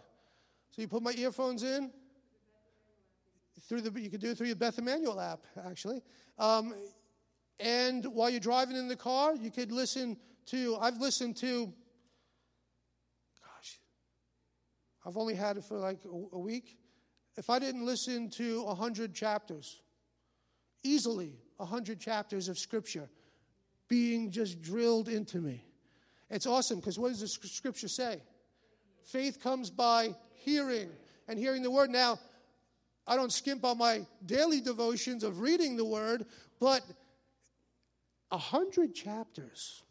[0.70, 1.90] So you put my earphones in,
[3.68, 6.02] through the, you could do it through your Beth Emanuel app, actually.
[6.38, 6.74] Um,
[7.60, 11.72] and while you're driving in the car, you could listen to, I've listened to
[13.40, 13.80] gosh,
[15.04, 16.78] I've only had it for like a, week.
[17.36, 19.80] If I didn't listen to 100 chapters,
[20.82, 23.08] easily 100 chapters of Scripture
[23.86, 25.62] being just drilled into me.
[26.30, 28.20] It's awesome because what does the Scripture say?
[29.04, 30.90] Faith comes by hearing
[31.28, 31.90] and hearing the Word.
[31.90, 32.18] Now,
[33.06, 36.26] I don't skimp on my daily devotions of reading the Word,
[36.60, 36.82] but
[38.30, 39.82] a hundred chapters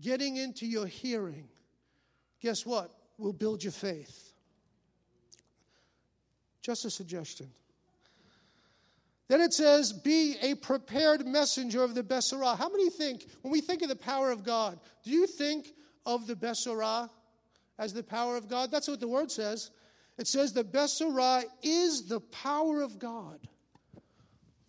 [0.00, 1.48] getting into your hearing
[2.44, 2.90] guess what?
[3.16, 4.34] Will build your faith.
[6.60, 7.50] Just a suggestion.
[9.28, 12.58] Then it says, be a prepared messenger of the Besorah.
[12.58, 15.72] How many think, when we think of the power of God, do you think
[16.04, 17.08] of the Besorah
[17.78, 18.70] as the power of God?
[18.70, 19.70] That's what the word says.
[20.18, 23.40] It says the Besorah is the power of God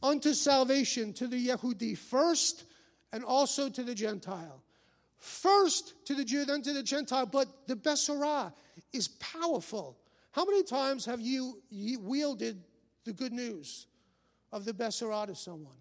[0.02, 2.64] unto salvation to the Yehudi first
[3.12, 4.64] and also to the Gentile.
[5.18, 8.54] First to the Jew, then to the Gentile, but the Besorah
[8.94, 9.98] is powerful.
[10.32, 12.64] How many times have you wielded
[13.04, 13.88] the good news
[14.56, 15.78] of the Besorah to someone?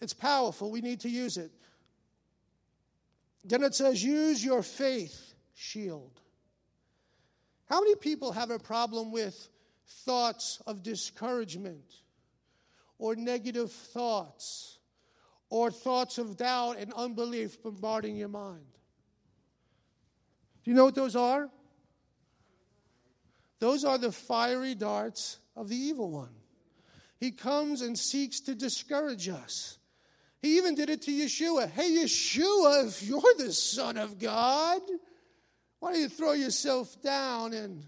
[0.00, 0.70] It's powerful.
[0.70, 1.50] We need to use it.
[3.44, 6.20] Then it says, use your faith shield.
[7.68, 9.48] How many people have a problem with
[10.04, 11.92] thoughts of discouragement
[12.98, 14.78] or negative thoughts?
[15.50, 18.64] or thoughts of doubt and unbelief bombarding your mind.
[20.62, 21.50] Do you know what those are?
[23.58, 26.30] Those are the fiery darts of the evil one.
[27.20, 29.76] He comes and seeks to discourage us.
[30.40, 31.70] He even did it to Yeshua.
[31.70, 34.80] Hey, Yeshua, if you're the Son of God,
[35.80, 37.84] why don't you throw yourself down and,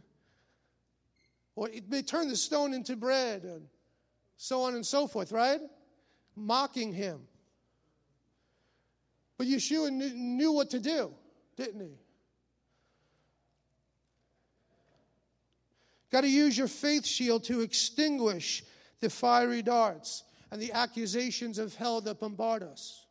[1.57, 3.67] or may turn the stone into bread, and
[4.37, 5.61] so on and so forth, right?
[6.37, 7.21] Mocking him.
[9.39, 11.11] But Yeshua knew what to do,
[11.57, 11.97] didn't he?
[16.11, 18.63] Got to use your faith shield to extinguish
[19.03, 20.25] the fiery darts.
[20.53, 23.07] and the accusations of hell that bombard us.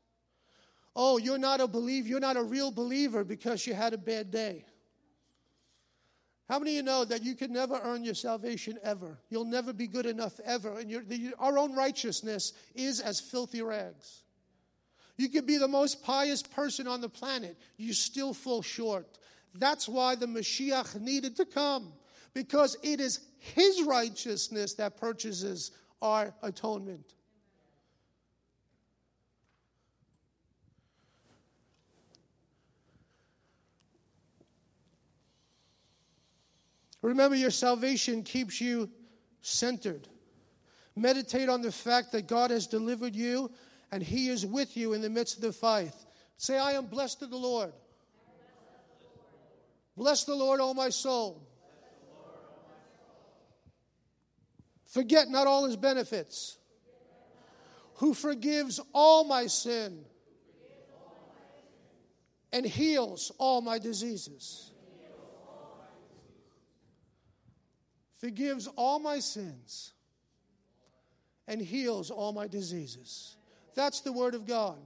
[0.95, 4.29] Oh, you're not a believer, you're not a real believer because you had a bad
[4.29, 4.63] day.
[6.47, 9.17] How many of you know that you can never earn your salvation ever?
[9.29, 10.77] You'll never be good enough ever.
[10.77, 14.21] And the, our own righteousness is as filthy rags.
[15.17, 19.17] You could be the most pious person on the planet, you still fall short.
[19.55, 21.91] That's why the Mashiach needed to come,
[22.35, 25.71] because it is his righteousness that purchases
[26.01, 27.13] our atonement.
[37.01, 38.89] Remember, your salvation keeps you
[39.41, 40.07] centered.
[40.95, 43.51] Meditate on the fact that God has delivered you
[43.91, 45.93] and He is with you in the midst of the fight.
[46.37, 47.73] Say, I am blessed of the Lord.
[49.97, 51.47] Bless the Lord, O my soul.
[54.91, 56.57] Forget not all his benefits.
[57.95, 60.05] Who forgives all my sin
[62.53, 64.71] and heals all my diseases.
[68.21, 69.93] forgives all my sins,
[71.47, 73.35] and heals all my diseases.
[73.73, 74.77] That's the Word of God.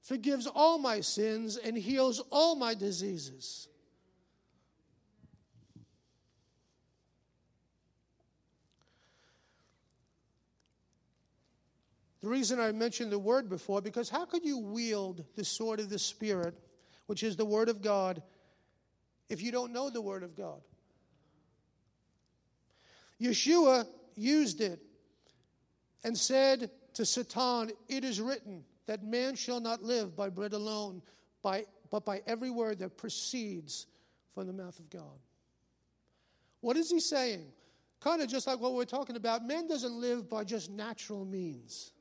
[0.00, 3.68] Forgives all my sins and heals all my diseases.
[12.28, 15.88] The reason I mentioned the word before, because how could you wield the sword of
[15.88, 16.54] the Spirit,
[17.06, 18.22] which is the Word of God,
[19.30, 20.60] if you don't know the Word of God?
[23.18, 24.78] Yeshua used it
[26.04, 31.00] and said to Satan, It is written that man shall not live by bread alone,
[31.40, 33.86] by, but by every word that proceeds
[34.34, 35.18] from the mouth of God.
[36.60, 37.46] What is he saying?
[38.00, 39.46] Kind of just like what we're talking about.
[39.46, 41.92] Man doesn't live by just natural means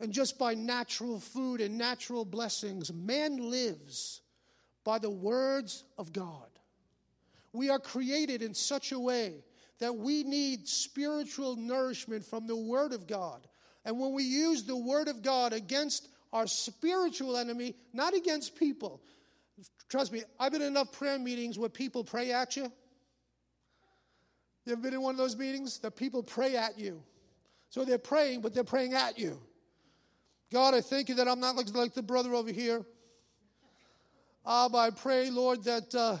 [0.00, 2.92] and just by natural food and natural blessings.
[2.92, 4.20] Man lives
[4.84, 6.48] by the words of God.
[7.52, 9.44] We are created in such a way
[9.78, 13.46] that we need spiritual nourishment from the Word of God.
[13.84, 19.00] And when we use the Word of God against our spiritual enemy, not against people,
[19.88, 22.70] trust me, I've been in enough prayer meetings where people pray at you.
[24.64, 27.02] You ever been in one of those meetings that people pray at you?
[27.70, 29.40] So they're praying, but they're praying at you.
[30.52, 32.84] God, I thank you that I'm not like, like the brother over here.
[34.46, 36.18] Abba, I pray, Lord, that uh,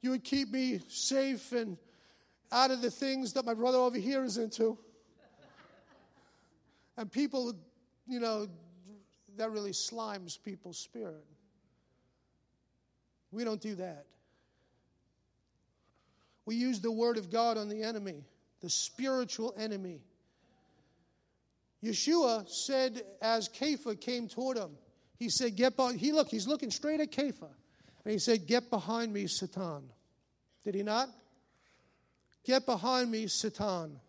[0.00, 1.76] you would keep me safe and
[2.52, 4.78] out of the things that my brother over here is into.
[6.96, 7.52] And people,
[8.06, 8.46] you know,
[9.36, 11.24] that really slimes people's spirit.
[13.32, 14.06] We don't do that.
[16.46, 18.24] We use the word of God on the enemy,
[18.60, 20.02] the spiritual enemy.
[21.84, 24.70] Yeshua said as Kepha came toward him,
[25.18, 27.48] he said, Get behind he look, he's looking straight at Kepha.
[28.04, 29.90] And he said, Get behind me, Satan.
[30.64, 31.08] Did he not?
[32.44, 34.00] Get behind me, Satan.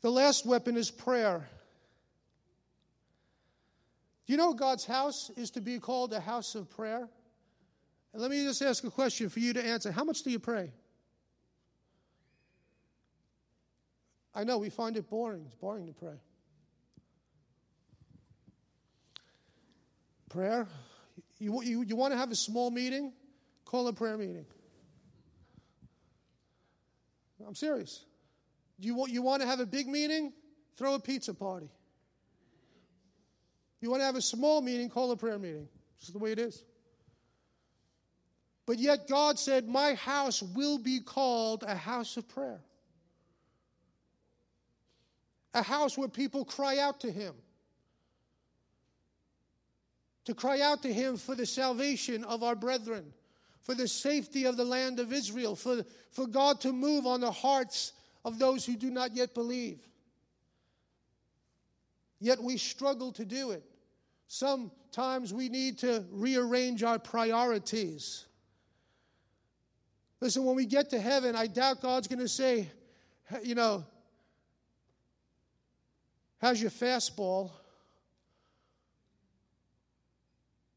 [0.00, 1.48] The last weapon is prayer.
[4.26, 7.08] Do you know God's house is to be called a house of prayer?
[8.12, 9.90] And let me just ask a question for you to answer.
[9.90, 10.70] How much do you pray?
[14.38, 15.42] I know we find it boring.
[15.46, 16.14] It's boring to pray.
[20.30, 20.68] Prayer?
[21.40, 23.12] You, you, you want to have a small meeting?
[23.64, 24.46] Call a prayer meeting.
[27.44, 28.04] I'm serious.
[28.78, 30.32] You want, you want to have a big meeting?
[30.76, 31.68] Throw a pizza party.
[33.80, 34.88] You want to have a small meeting?
[34.88, 35.66] Call a prayer meeting.
[35.98, 36.62] This is the way it is.
[38.66, 42.60] But yet God said, My house will be called a house of prayer.
[45.54, 47.34] A house where people cry out to Him.
[50.26, 53.12] To cry out to Him for the salvation of our brethren
[53.68, 57.30] for the safety of the land of Israel, for, for God to move on the
[57.30, 57.92] hearts
[58.24, 59.86] of those who do not yet believe.
[62.18, 63.62] Yet we struggle to do it.
[64.26, 68.24] Sometimes we need to rearrange our priorities.
[70.22, 72.70] Listen, when we get to heaven, I doubt God's going to say,
[73.42, 73.84] you know,
[76.38, 77.50] how's your fastball?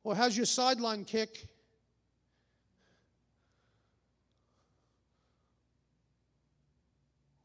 [0.04, 1.48] Or how's your sideline kick?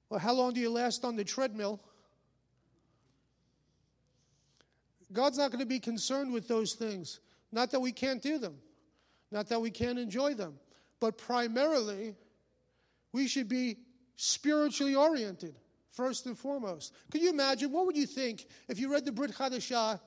[0.08, 1.80] Or how long do you last on the treadmill?
[5.12, 7.20] God's not going to be concerned with those things.
[7.52, 8.56] Not that we can't do them,
[9.30, 10.58] not that we can't enjoy them,
[11.00, 12.14] but primarily,
[13.12, 13.78] we should be
[14.16, 15.56] spiritually oriented,
[15.96, 16.92] first and foremost.
[17.10, 17.72] Could you imagine?
[17.72, 19.98] What would you think if you read the Brit Chadashah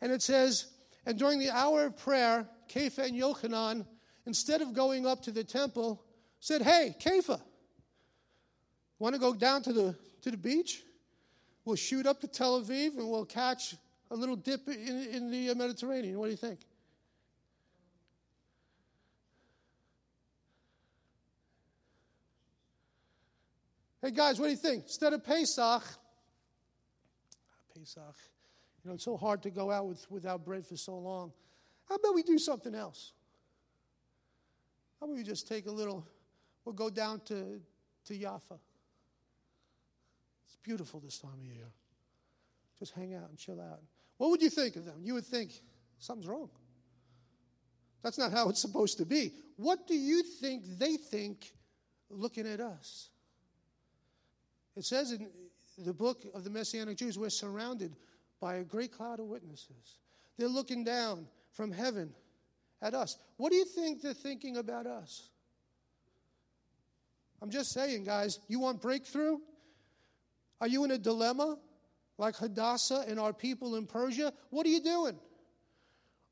[0.00, 0.66] and it says,
[1.06, 3.86] and during the hour of prayer, Kepha and Yochanan,
[4.26, 6.02] instead of going up to the temple,
[6.40, 7.40] said, Hey, Kepha,
[8.98, 10.82] want to go down to the, to the beach?
[11.64, 13.74] We'll shoot up to Tel Aviv and we'll catch
[14.10, 16.18] a little dip in, in the Mediterranean.
[16.18, 16.60] What do you think?
[24.04, 24.82] Hey guys, what do you think?
[24.82, 25.82] Instead of Pesach,
[27.74, 28.14] Pesach,
[28.82, 31.32] you know, it's so hard to go out with, without bread for so long.
[31.88, 33.12] How about we do something else?
[35.00, 36.06] How about we just take a little,
[36.66, 37.62] we'll go down to,
[38.04, 38.58] to Jaffa.
[40.44, 41.72] It's beautiful this time of year.
[42.78, 43.80] Just hang out and chill out.
[44.18, 44.96] What would you think of them?
[45.00, 45.62] You would think
[45.98, 46.50] something's wrong.
[48.02, 49.32] That's not how it's supposed to be.
[49.56, 51.54] What do you think they think
[52.10, 53.08] looking at us?
[54.76, 55.28] It says in
[55.78, 57.94] the book of the Messianic Jews, we're surrounded
[58.40, 59.98] by a great cloud of witnesses.
[60.36, 62.12] They're looking down from heaven
[62.82, 63.16] at us.
[63.36, 65.30] What do you think they're thinking about us?
[67.40, 69.38] I'm just saying, guys, you want breakthrough?
[70.60, 71.58] Are you in a dilemma
[72.18, 74.32] like Hadassah and our people in Persia?
[74.50, 75.18] What are you doing?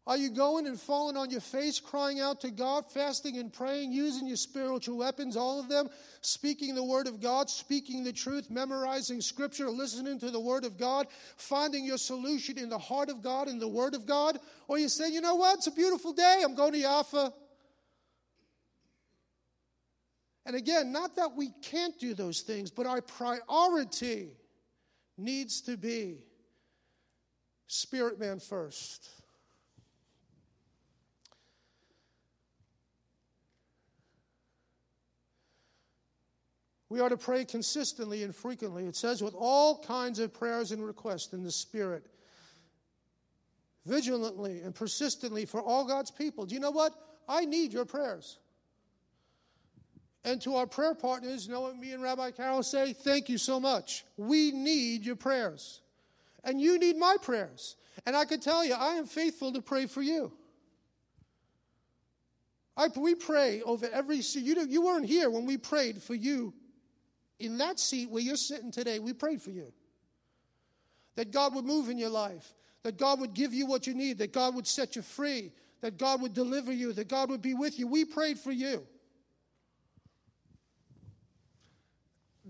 [0.04, 3.92] Are you going and falling on your face, crying out to God, fasting and praying,
[3.92, 5.88] using your spiritual weapons, all of them,
[6.22, 10.76] speaking the Word of God, speaking the truth, memorizing Scripture, listening to the Word of
[10.76, 14.40] God, finding your solution in the heart of God, in the Word of God?
[14.66, 17.32] Or you say, you know what, it's a beautiful day, I'm going to Jaffa.
[20.44, 24.30] And again, not that we can't do those things, but our priority
[25.16, 26.24] needs to be
[27.68, 29.21] spirit man first.
[36.92, 38.84] We are to pray consistently and frequently.
[38.84, 42.04] It says, with all kinds of prayers and requests in the Spirit,
[43.86, 46.44] vigilantly and persistently for all God's people.
[46.44, 46.92] Do you know what?
[47.26, 48.36] I need your prayers.
[50.22, 52.92] And to our prayer partners, you know what me and Rabbi Carol say?
[52.92, 54.04] Thank you so much.
[54.18, 55.80] We need your prayers.
[56.44, 57.76] And you need my prayers.
[58.04, 60.30] And I can tell you, I am faithful to pray for you.
[62.76, 66.52] I, we pray over every you, you weren't here when we prayed for you
[67.42, 69.72] in that seat where you're sitting today, we prayed for you.
[71.16, 74.18] That God would move in your life, that God would give you what you need,
[74.18, 77.54] that God would set you free, that God would deliver you, that God would be
[77.54, 77.86] with you.
[77.86, 78.86] We prayed for you.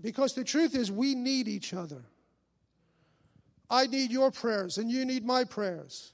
[0.01, 2.03] Because the truth is, we need each other.
[3.69, 6.13] I need your prayers, and you need my prayers.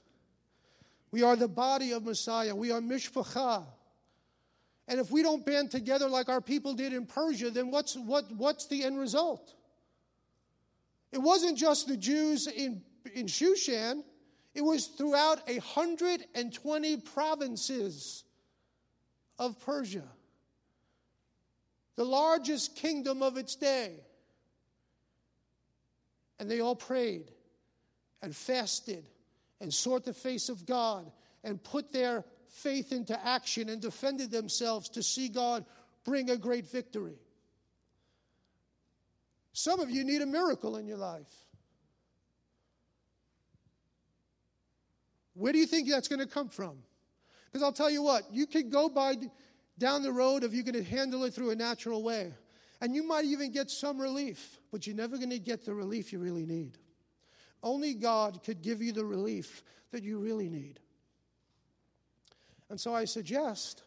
[1.10, 2.54] We are the body of Messiah.
[2.54, 3.64] We are mishpachah.
[4.90, 8.24] And if we don't band together like our people did in Persia, then what's, what,
[8.32, 9.54] what's the end result?
[11.12, 12.82] It wasn't just the Jews in,
[13.14, 14.02] in Shushan,
[14.52, 18.24] it was throughout 120 provinces
[19.38, 20.02] of Persia,
[21.94, 23.92] the largest kingdom of its day.
[26.40, 27.30] And they all prayed
[28.22, 29.08] and fasted
[29.60, 31.12] and sought the face of God
[31.44, 35.64] and put their faith into action and defended themselves to see God
[36.04, 37.18] bring a great victory.
[39.52, 41.32] Some of you need a miracle in your life.
[45.34, 46.76] Where do you think that's going to come from?
[47.46, 49.14] Because I'll tell you what, you could go by
[49.78, 52.32] down the road if going to handle it through a natural way.
[52.80, 56.12] And you might even get some relief, but you're never going to get the relief
[56.12, 56.78] you really need.
[57.62, 60.80] Only God could give you the relief that you really need.
[62.70, 63.82] And so I suggest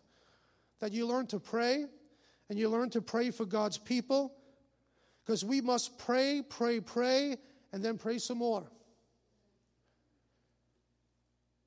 [0.79, 1.85] that you learn to pray
[2.49, 4.35] and you learn to pray for God's people
[5.23, 7.37] because we must pray, pray, pray,
[7.71, 8.69] and then pray some more.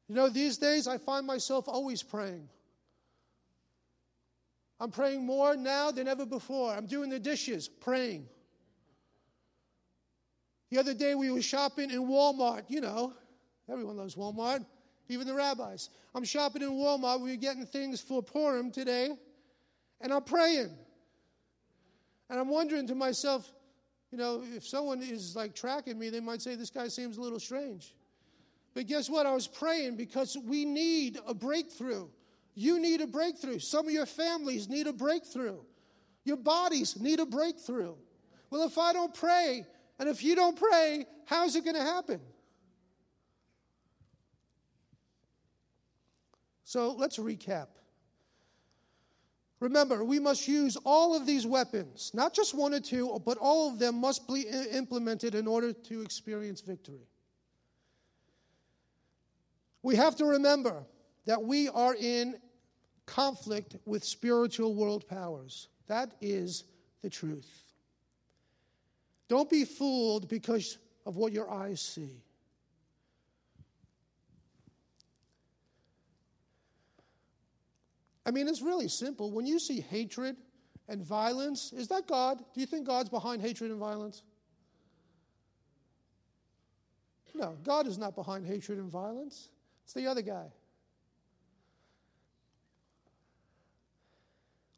[0.08, 2.48] You know, these days I find myself always praying.
[4.78, 6.70] I'm praying more now than ever before.
[6.70, 8.28] I'm doing the dishes, praying.
[10.70, 12.64] The other day we were shopping in Walmart.
[12.68, 13.14] You know,
[13.70, 14.66] everyone loves Walmart
[15.08, 15.90] even the rabbis.
[16.14, 17.20] I'm shopping in Walmart.
[17.20, 19.10] We are getting things for Purim today,
[20.00, 20.70] and I'm praying.
[22.28, 23.50] And I'm wondering to myself,
[24.10, 27.20] you know, if someone is like tracking me, they might say this guy seems a
[27.20, 27.94] little strange.
[28.74, 29.26] But guess what?
[29.26, 32.08] I was praying because we need a breakthrough.
[32.54, 33.58] You need a breakthrough.
[33.58, 35.58] Some of your families need a breakthrough.
[36.24, 37.94] Your bodies need a breakthrough.
[38.50, 39.64] Well, if I don't pray,
[39.98, 42.20] and if you don't pray, how's it going to happen?
[46.66, 47.68] So let's recap.
[49.60, 53.70] Remember, we must use all of these weapons, not just one or two, but all
[53.70, 54.42] of them must be
[54.72, 57.06] implemented in order to experience victory.
[59.84, 60.82] We have to remember
[61.26, 62.34] that we are in
[63.06, 65.68] conflict with spiritual world powers.
[65.86, 66.64] That is
[67.00, 67.62] the truth.
[69.28, 72.24] Don't be fooled because of what your eyes see.
[78.26, 79.30] I mean, it's really simple.
[79.30, 80.36] When you see hatred
[80.88, 82.38] and violence, is that God?
[82.52, 84.24] Do you think God's behind hatred and violence?
[87.34, 89.48] No, God is not behind hatred and violence.
[89.84, 90.46] It's the other guy.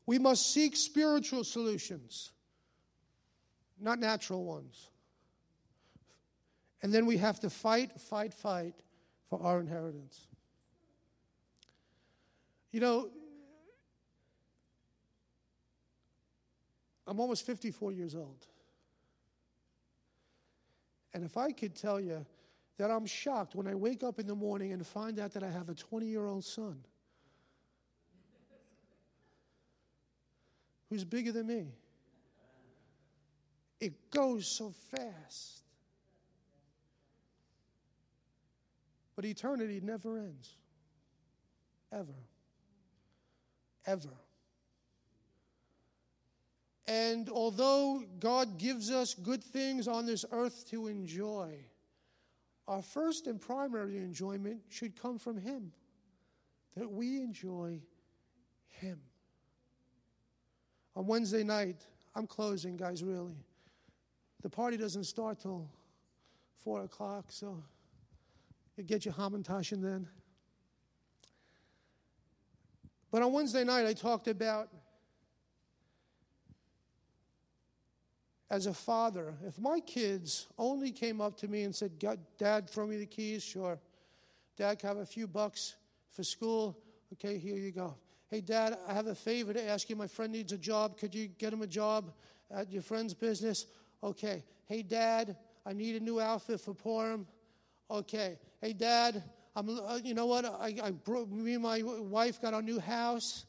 [0.05, 2.33] We must seek spiritual solutions,
[3.81, 4.91] not natural ones.
[6.83, 8.75] And then we have to fight, fight, fight
[9.31, 10.27] for our inheritance.
[12.73, 13.11] You know,
[17.09, 18.47] I'm almost 54 years old.
[21.15, 22.25] And if I could tell you
[22.77, 25.51] that I'm shocked when I wake up in the morning and find out that I
[25.51, 26.79] have a 20 year old son
[30.91, 31.73] who's bigger than me.
[33.81, 35.63] It goes so fast.
[39.17, 40.53] But eternity never ends.
[41.91, 42.15] Ever.
[43.87, 44.11] Ever.
[46.89, 51.55] And although God gives us good things on this earth to enjoy,
[52.67, 55.71] our first and primary enjoyment should come from Him.
[56.77, 57.83] That we enjoy
[58.69, 59.01] Him.
[60.97, 61.85] On Wednesday night,
[62.15, 63.37] I'm closing, guys, really.
[64.41, 65.69] The party doesn't start till
[66.65, 67.63] 4 o'clock, so
[68.77, 70.09] you get your hamantash in then.
[73.11, 74.69] But on Wednesday night, I talked about
[78.51, 81.93] as a father, if my kids only came up to me and said,
[82.39, 83.79] Dad, throw me the keys, sure.
[84.57, 85.77] Dad, can I have a few bucks
[86.11, 86.79] for school?
[87.13, 87.95] Okay, here you go.
[88.31, 89.97] Hey, Dad, I have a favor to ask you.
[89.97, 90.99] My friend needs a job.
[90.99, 92.13] Could you get him a job
[92.51, 93.67] at your friend's business?
[94.03, 94.45] Okay.
[94.67, 97.27] Hey, Dad, I need a new outfit for Purim.
[97.91, 98.39] Okay.
[98.61, 99.23] Hey, Dad,
[99.57, 100.45] I'm, uh, you know what?
[100.45, 100.91] I, I
[101.31, 103.47] me and my wife got our new house.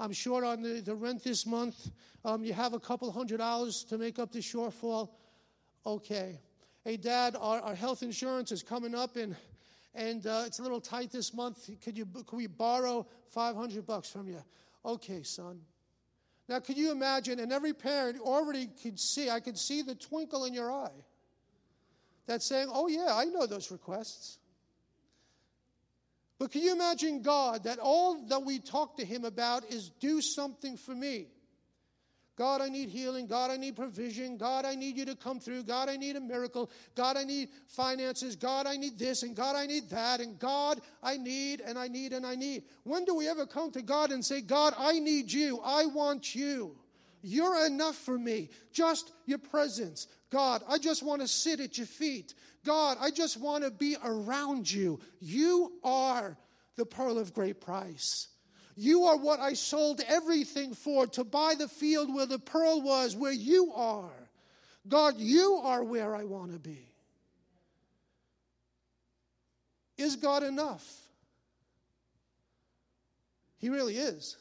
[0.00, 1.90] I'm short on the, the rent this month.
[2.24, 5.10] Um, you have a couple hundred dollars to make up the shortfall.
[5.84, 6.38] Okay.
[6.84, 9.36] Hey, Dad, our, our health insurance is coming up and
[9.94, 11.68] and uh, it's a little tight this month.
[11.82, 14.42] Could you could we borrow 500 bucks from you?
[14.84, 15.60] Okay, son.
[16.48, 17.40] Now, could you imagine?
[17.40, 19.28] And every parent already could see.
[19.28, 21.04] I could see the twinkle in your eye.
[22.26, 24.38] That's saying, "Oh yeah, I know those requests."
[26.38, 30.20] But can you imagine God that all that we talk to Him about is do
[30.20, 31.26] something for me?
[32.38, 33.26] God, I need healing.
[33.26, 34.36] God, I need provision.
[34.36, 35.64] God, I need you to come through.
[35.64, 36.70] God, I need a miracle.
[36.94, 38.36] God, I need finances.
[38.36, 39.24] God, I need this.
[39.24, 40.20] And God, I need that.
[40.20, 42.62] And God, I need and I need and I need.
[42.84, 45.60] When do we ever come to God and say, God, I need you.
[45.64, 46.76] I want you.
[47.22, 48.50] You're enough for me.
[48.72, 50.06] Just your presence.
[50.30, 52.34] God, I just want to sit at your feet.
[52.64, 55.00] God, I just want to be around you.
[55.20, 56.36] You are
[56.76, 58.28] the pearl of great price.
[58.76, 63.16] You are what I sold everything for to buy the field where the pearl was,
[63.16, 64.12] where you are.
[64.86, 66.88] God, you are where I want to be.
[69.96, 70.86] Is God enough?
[73.58, 74.36] He really is.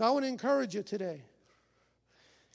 [0.00, 1.20] So I want to encourage you today.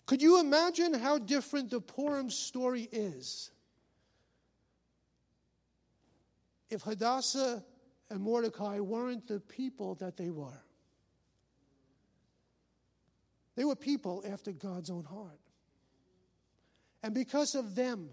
[0.07, 3.51] Could you imagine how different the Purim story is
[6.71, 7.63] if Hadassah
[8.09, 10.63] and Mordecai weren't the people that they were?
[13.55, 15.39] They were people after God's own heart.
[17.03, 18.09] And because of them,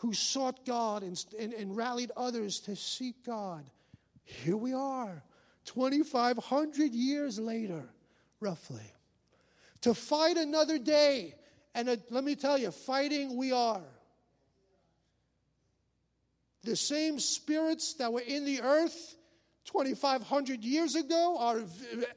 [0.00, 3.64] who sought God and, and, and, rallied others to seek God,
[4.22, 5.22] here we are,
[5.66, 7.84] 2,500 years later,
[8.40, 8.92] roughly
[9.86, 11.34] to fight another day.
[11.74, 13.82] And uh, let me tell you, fighting we are.
[16.64, 19.14] The same spirits that were in the earth
[19.66, 21.62] 2,500 years ago are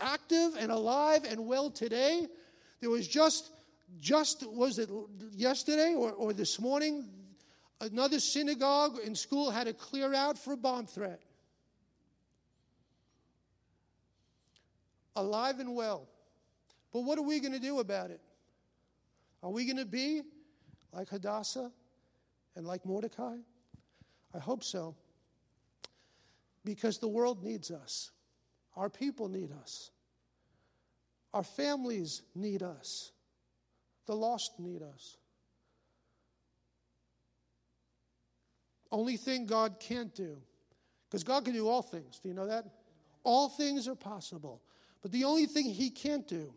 [0.02, 2.26] active and alive and well today.
[2.80, 3.52] There was just,
[4.00, 4.89] just was it
[5.32, 7.08] yesterday or, or this morning,
[7.82, 11.22] another synagogue in school had to clear out for a bomb threat.
[15.20, 16.07] Alive and well.
[16.93, 18.22] But what are we going to do about it?
[19.43, 20.22] Are we going to be
[20.91, 21.72] like Hadassah
[22.55, 23.36] and like Mordecai?
[24.34, 24.95] I hope so.
[26.63, 28.11] because the world needs us,
[28.76, 29.91] our people need us,
[31.34, 33.11] our families need us,
[34.05, 35.17] the lost need us.
[38.91, 40.38] Only thing God can't do,
[41.07, 42.20] because God can do all things.
[42.20, 42.65] Do you know that?
[43.24, 44.61] All things are possible.
[45.02, 46.54] But the only thing He can't do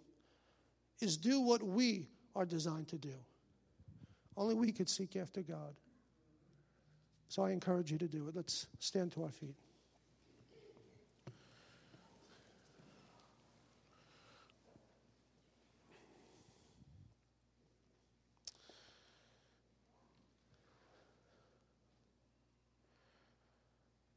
[1.00, 3.14] is do what we are designed to do.
[4.36, 5.74] Only we could seek after God.
[7.28, 8.36] So I encourage you to do it.
[8.36, 9.56] Let's stand to our feet.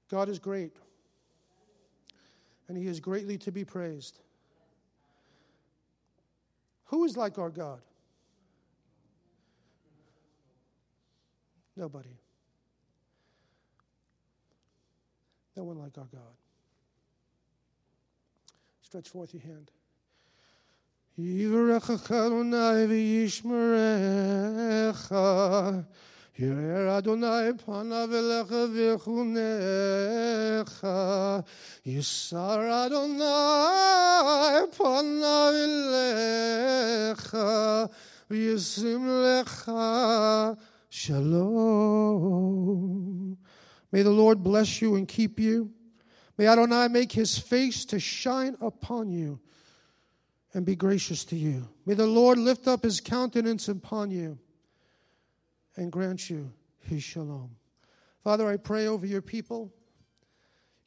[0.09, 0.71] God is great,
[2.67, 4.19] and He is greatly to be praised.
[6.85, 7.81] Who is like our God?
[11.75, 12.17] Nobody.
[15.55, 16.21] No one like our God.
[18.81, 19.71] Stretch forth your hand.
[26.38, 29.26] יראה אדוני פניו אליך ויחונך,
[31.86, 33.24] יסר אדוני
[34.76, 37.36] פניו אליך
[38.30, 39.72] וישים לך
[40.90, 42.50] shalom.
[43.92, 45.70] May the Lord bless you and keep you.
[46.36, 49.38] May Adonai make his face to shine upon you
[50.52, 51.68] and be gracious to you.
[51.86, 54.38] May the Lord lift up his countenance upon you
[55.77, 57.49] and grant you his shalom.
[58.23, 59.71] Father, I pray over your people.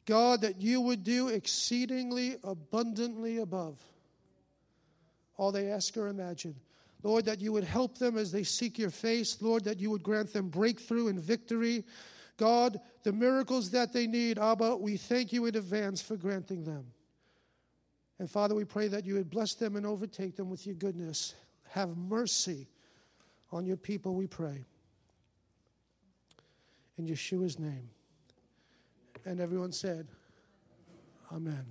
[0.05, 3.79] God, that you would do exceedingly abundantly above
[5.37, 6.55] all they ask or imagine.
[7.01, 9.41] Lord, that you would help them as they seek your face.
[9.41, 11.85] Lord, that you would grant them breakthrough and victory.
[12.35, 16.85] God, the miracles that they need, Abba, we thank you in advance for granting them.
[18.19, 21.35] And Father, we pray that you would bless them and overtake them with your goodness.
[21.69, 22.67] Have mercy
[23.51, 24.65] on your people, we pray
[26.99, 27.89] in Yeshua's name.
[29.25, 30.07] And everyone said,
[31.31, 31.65] Amen.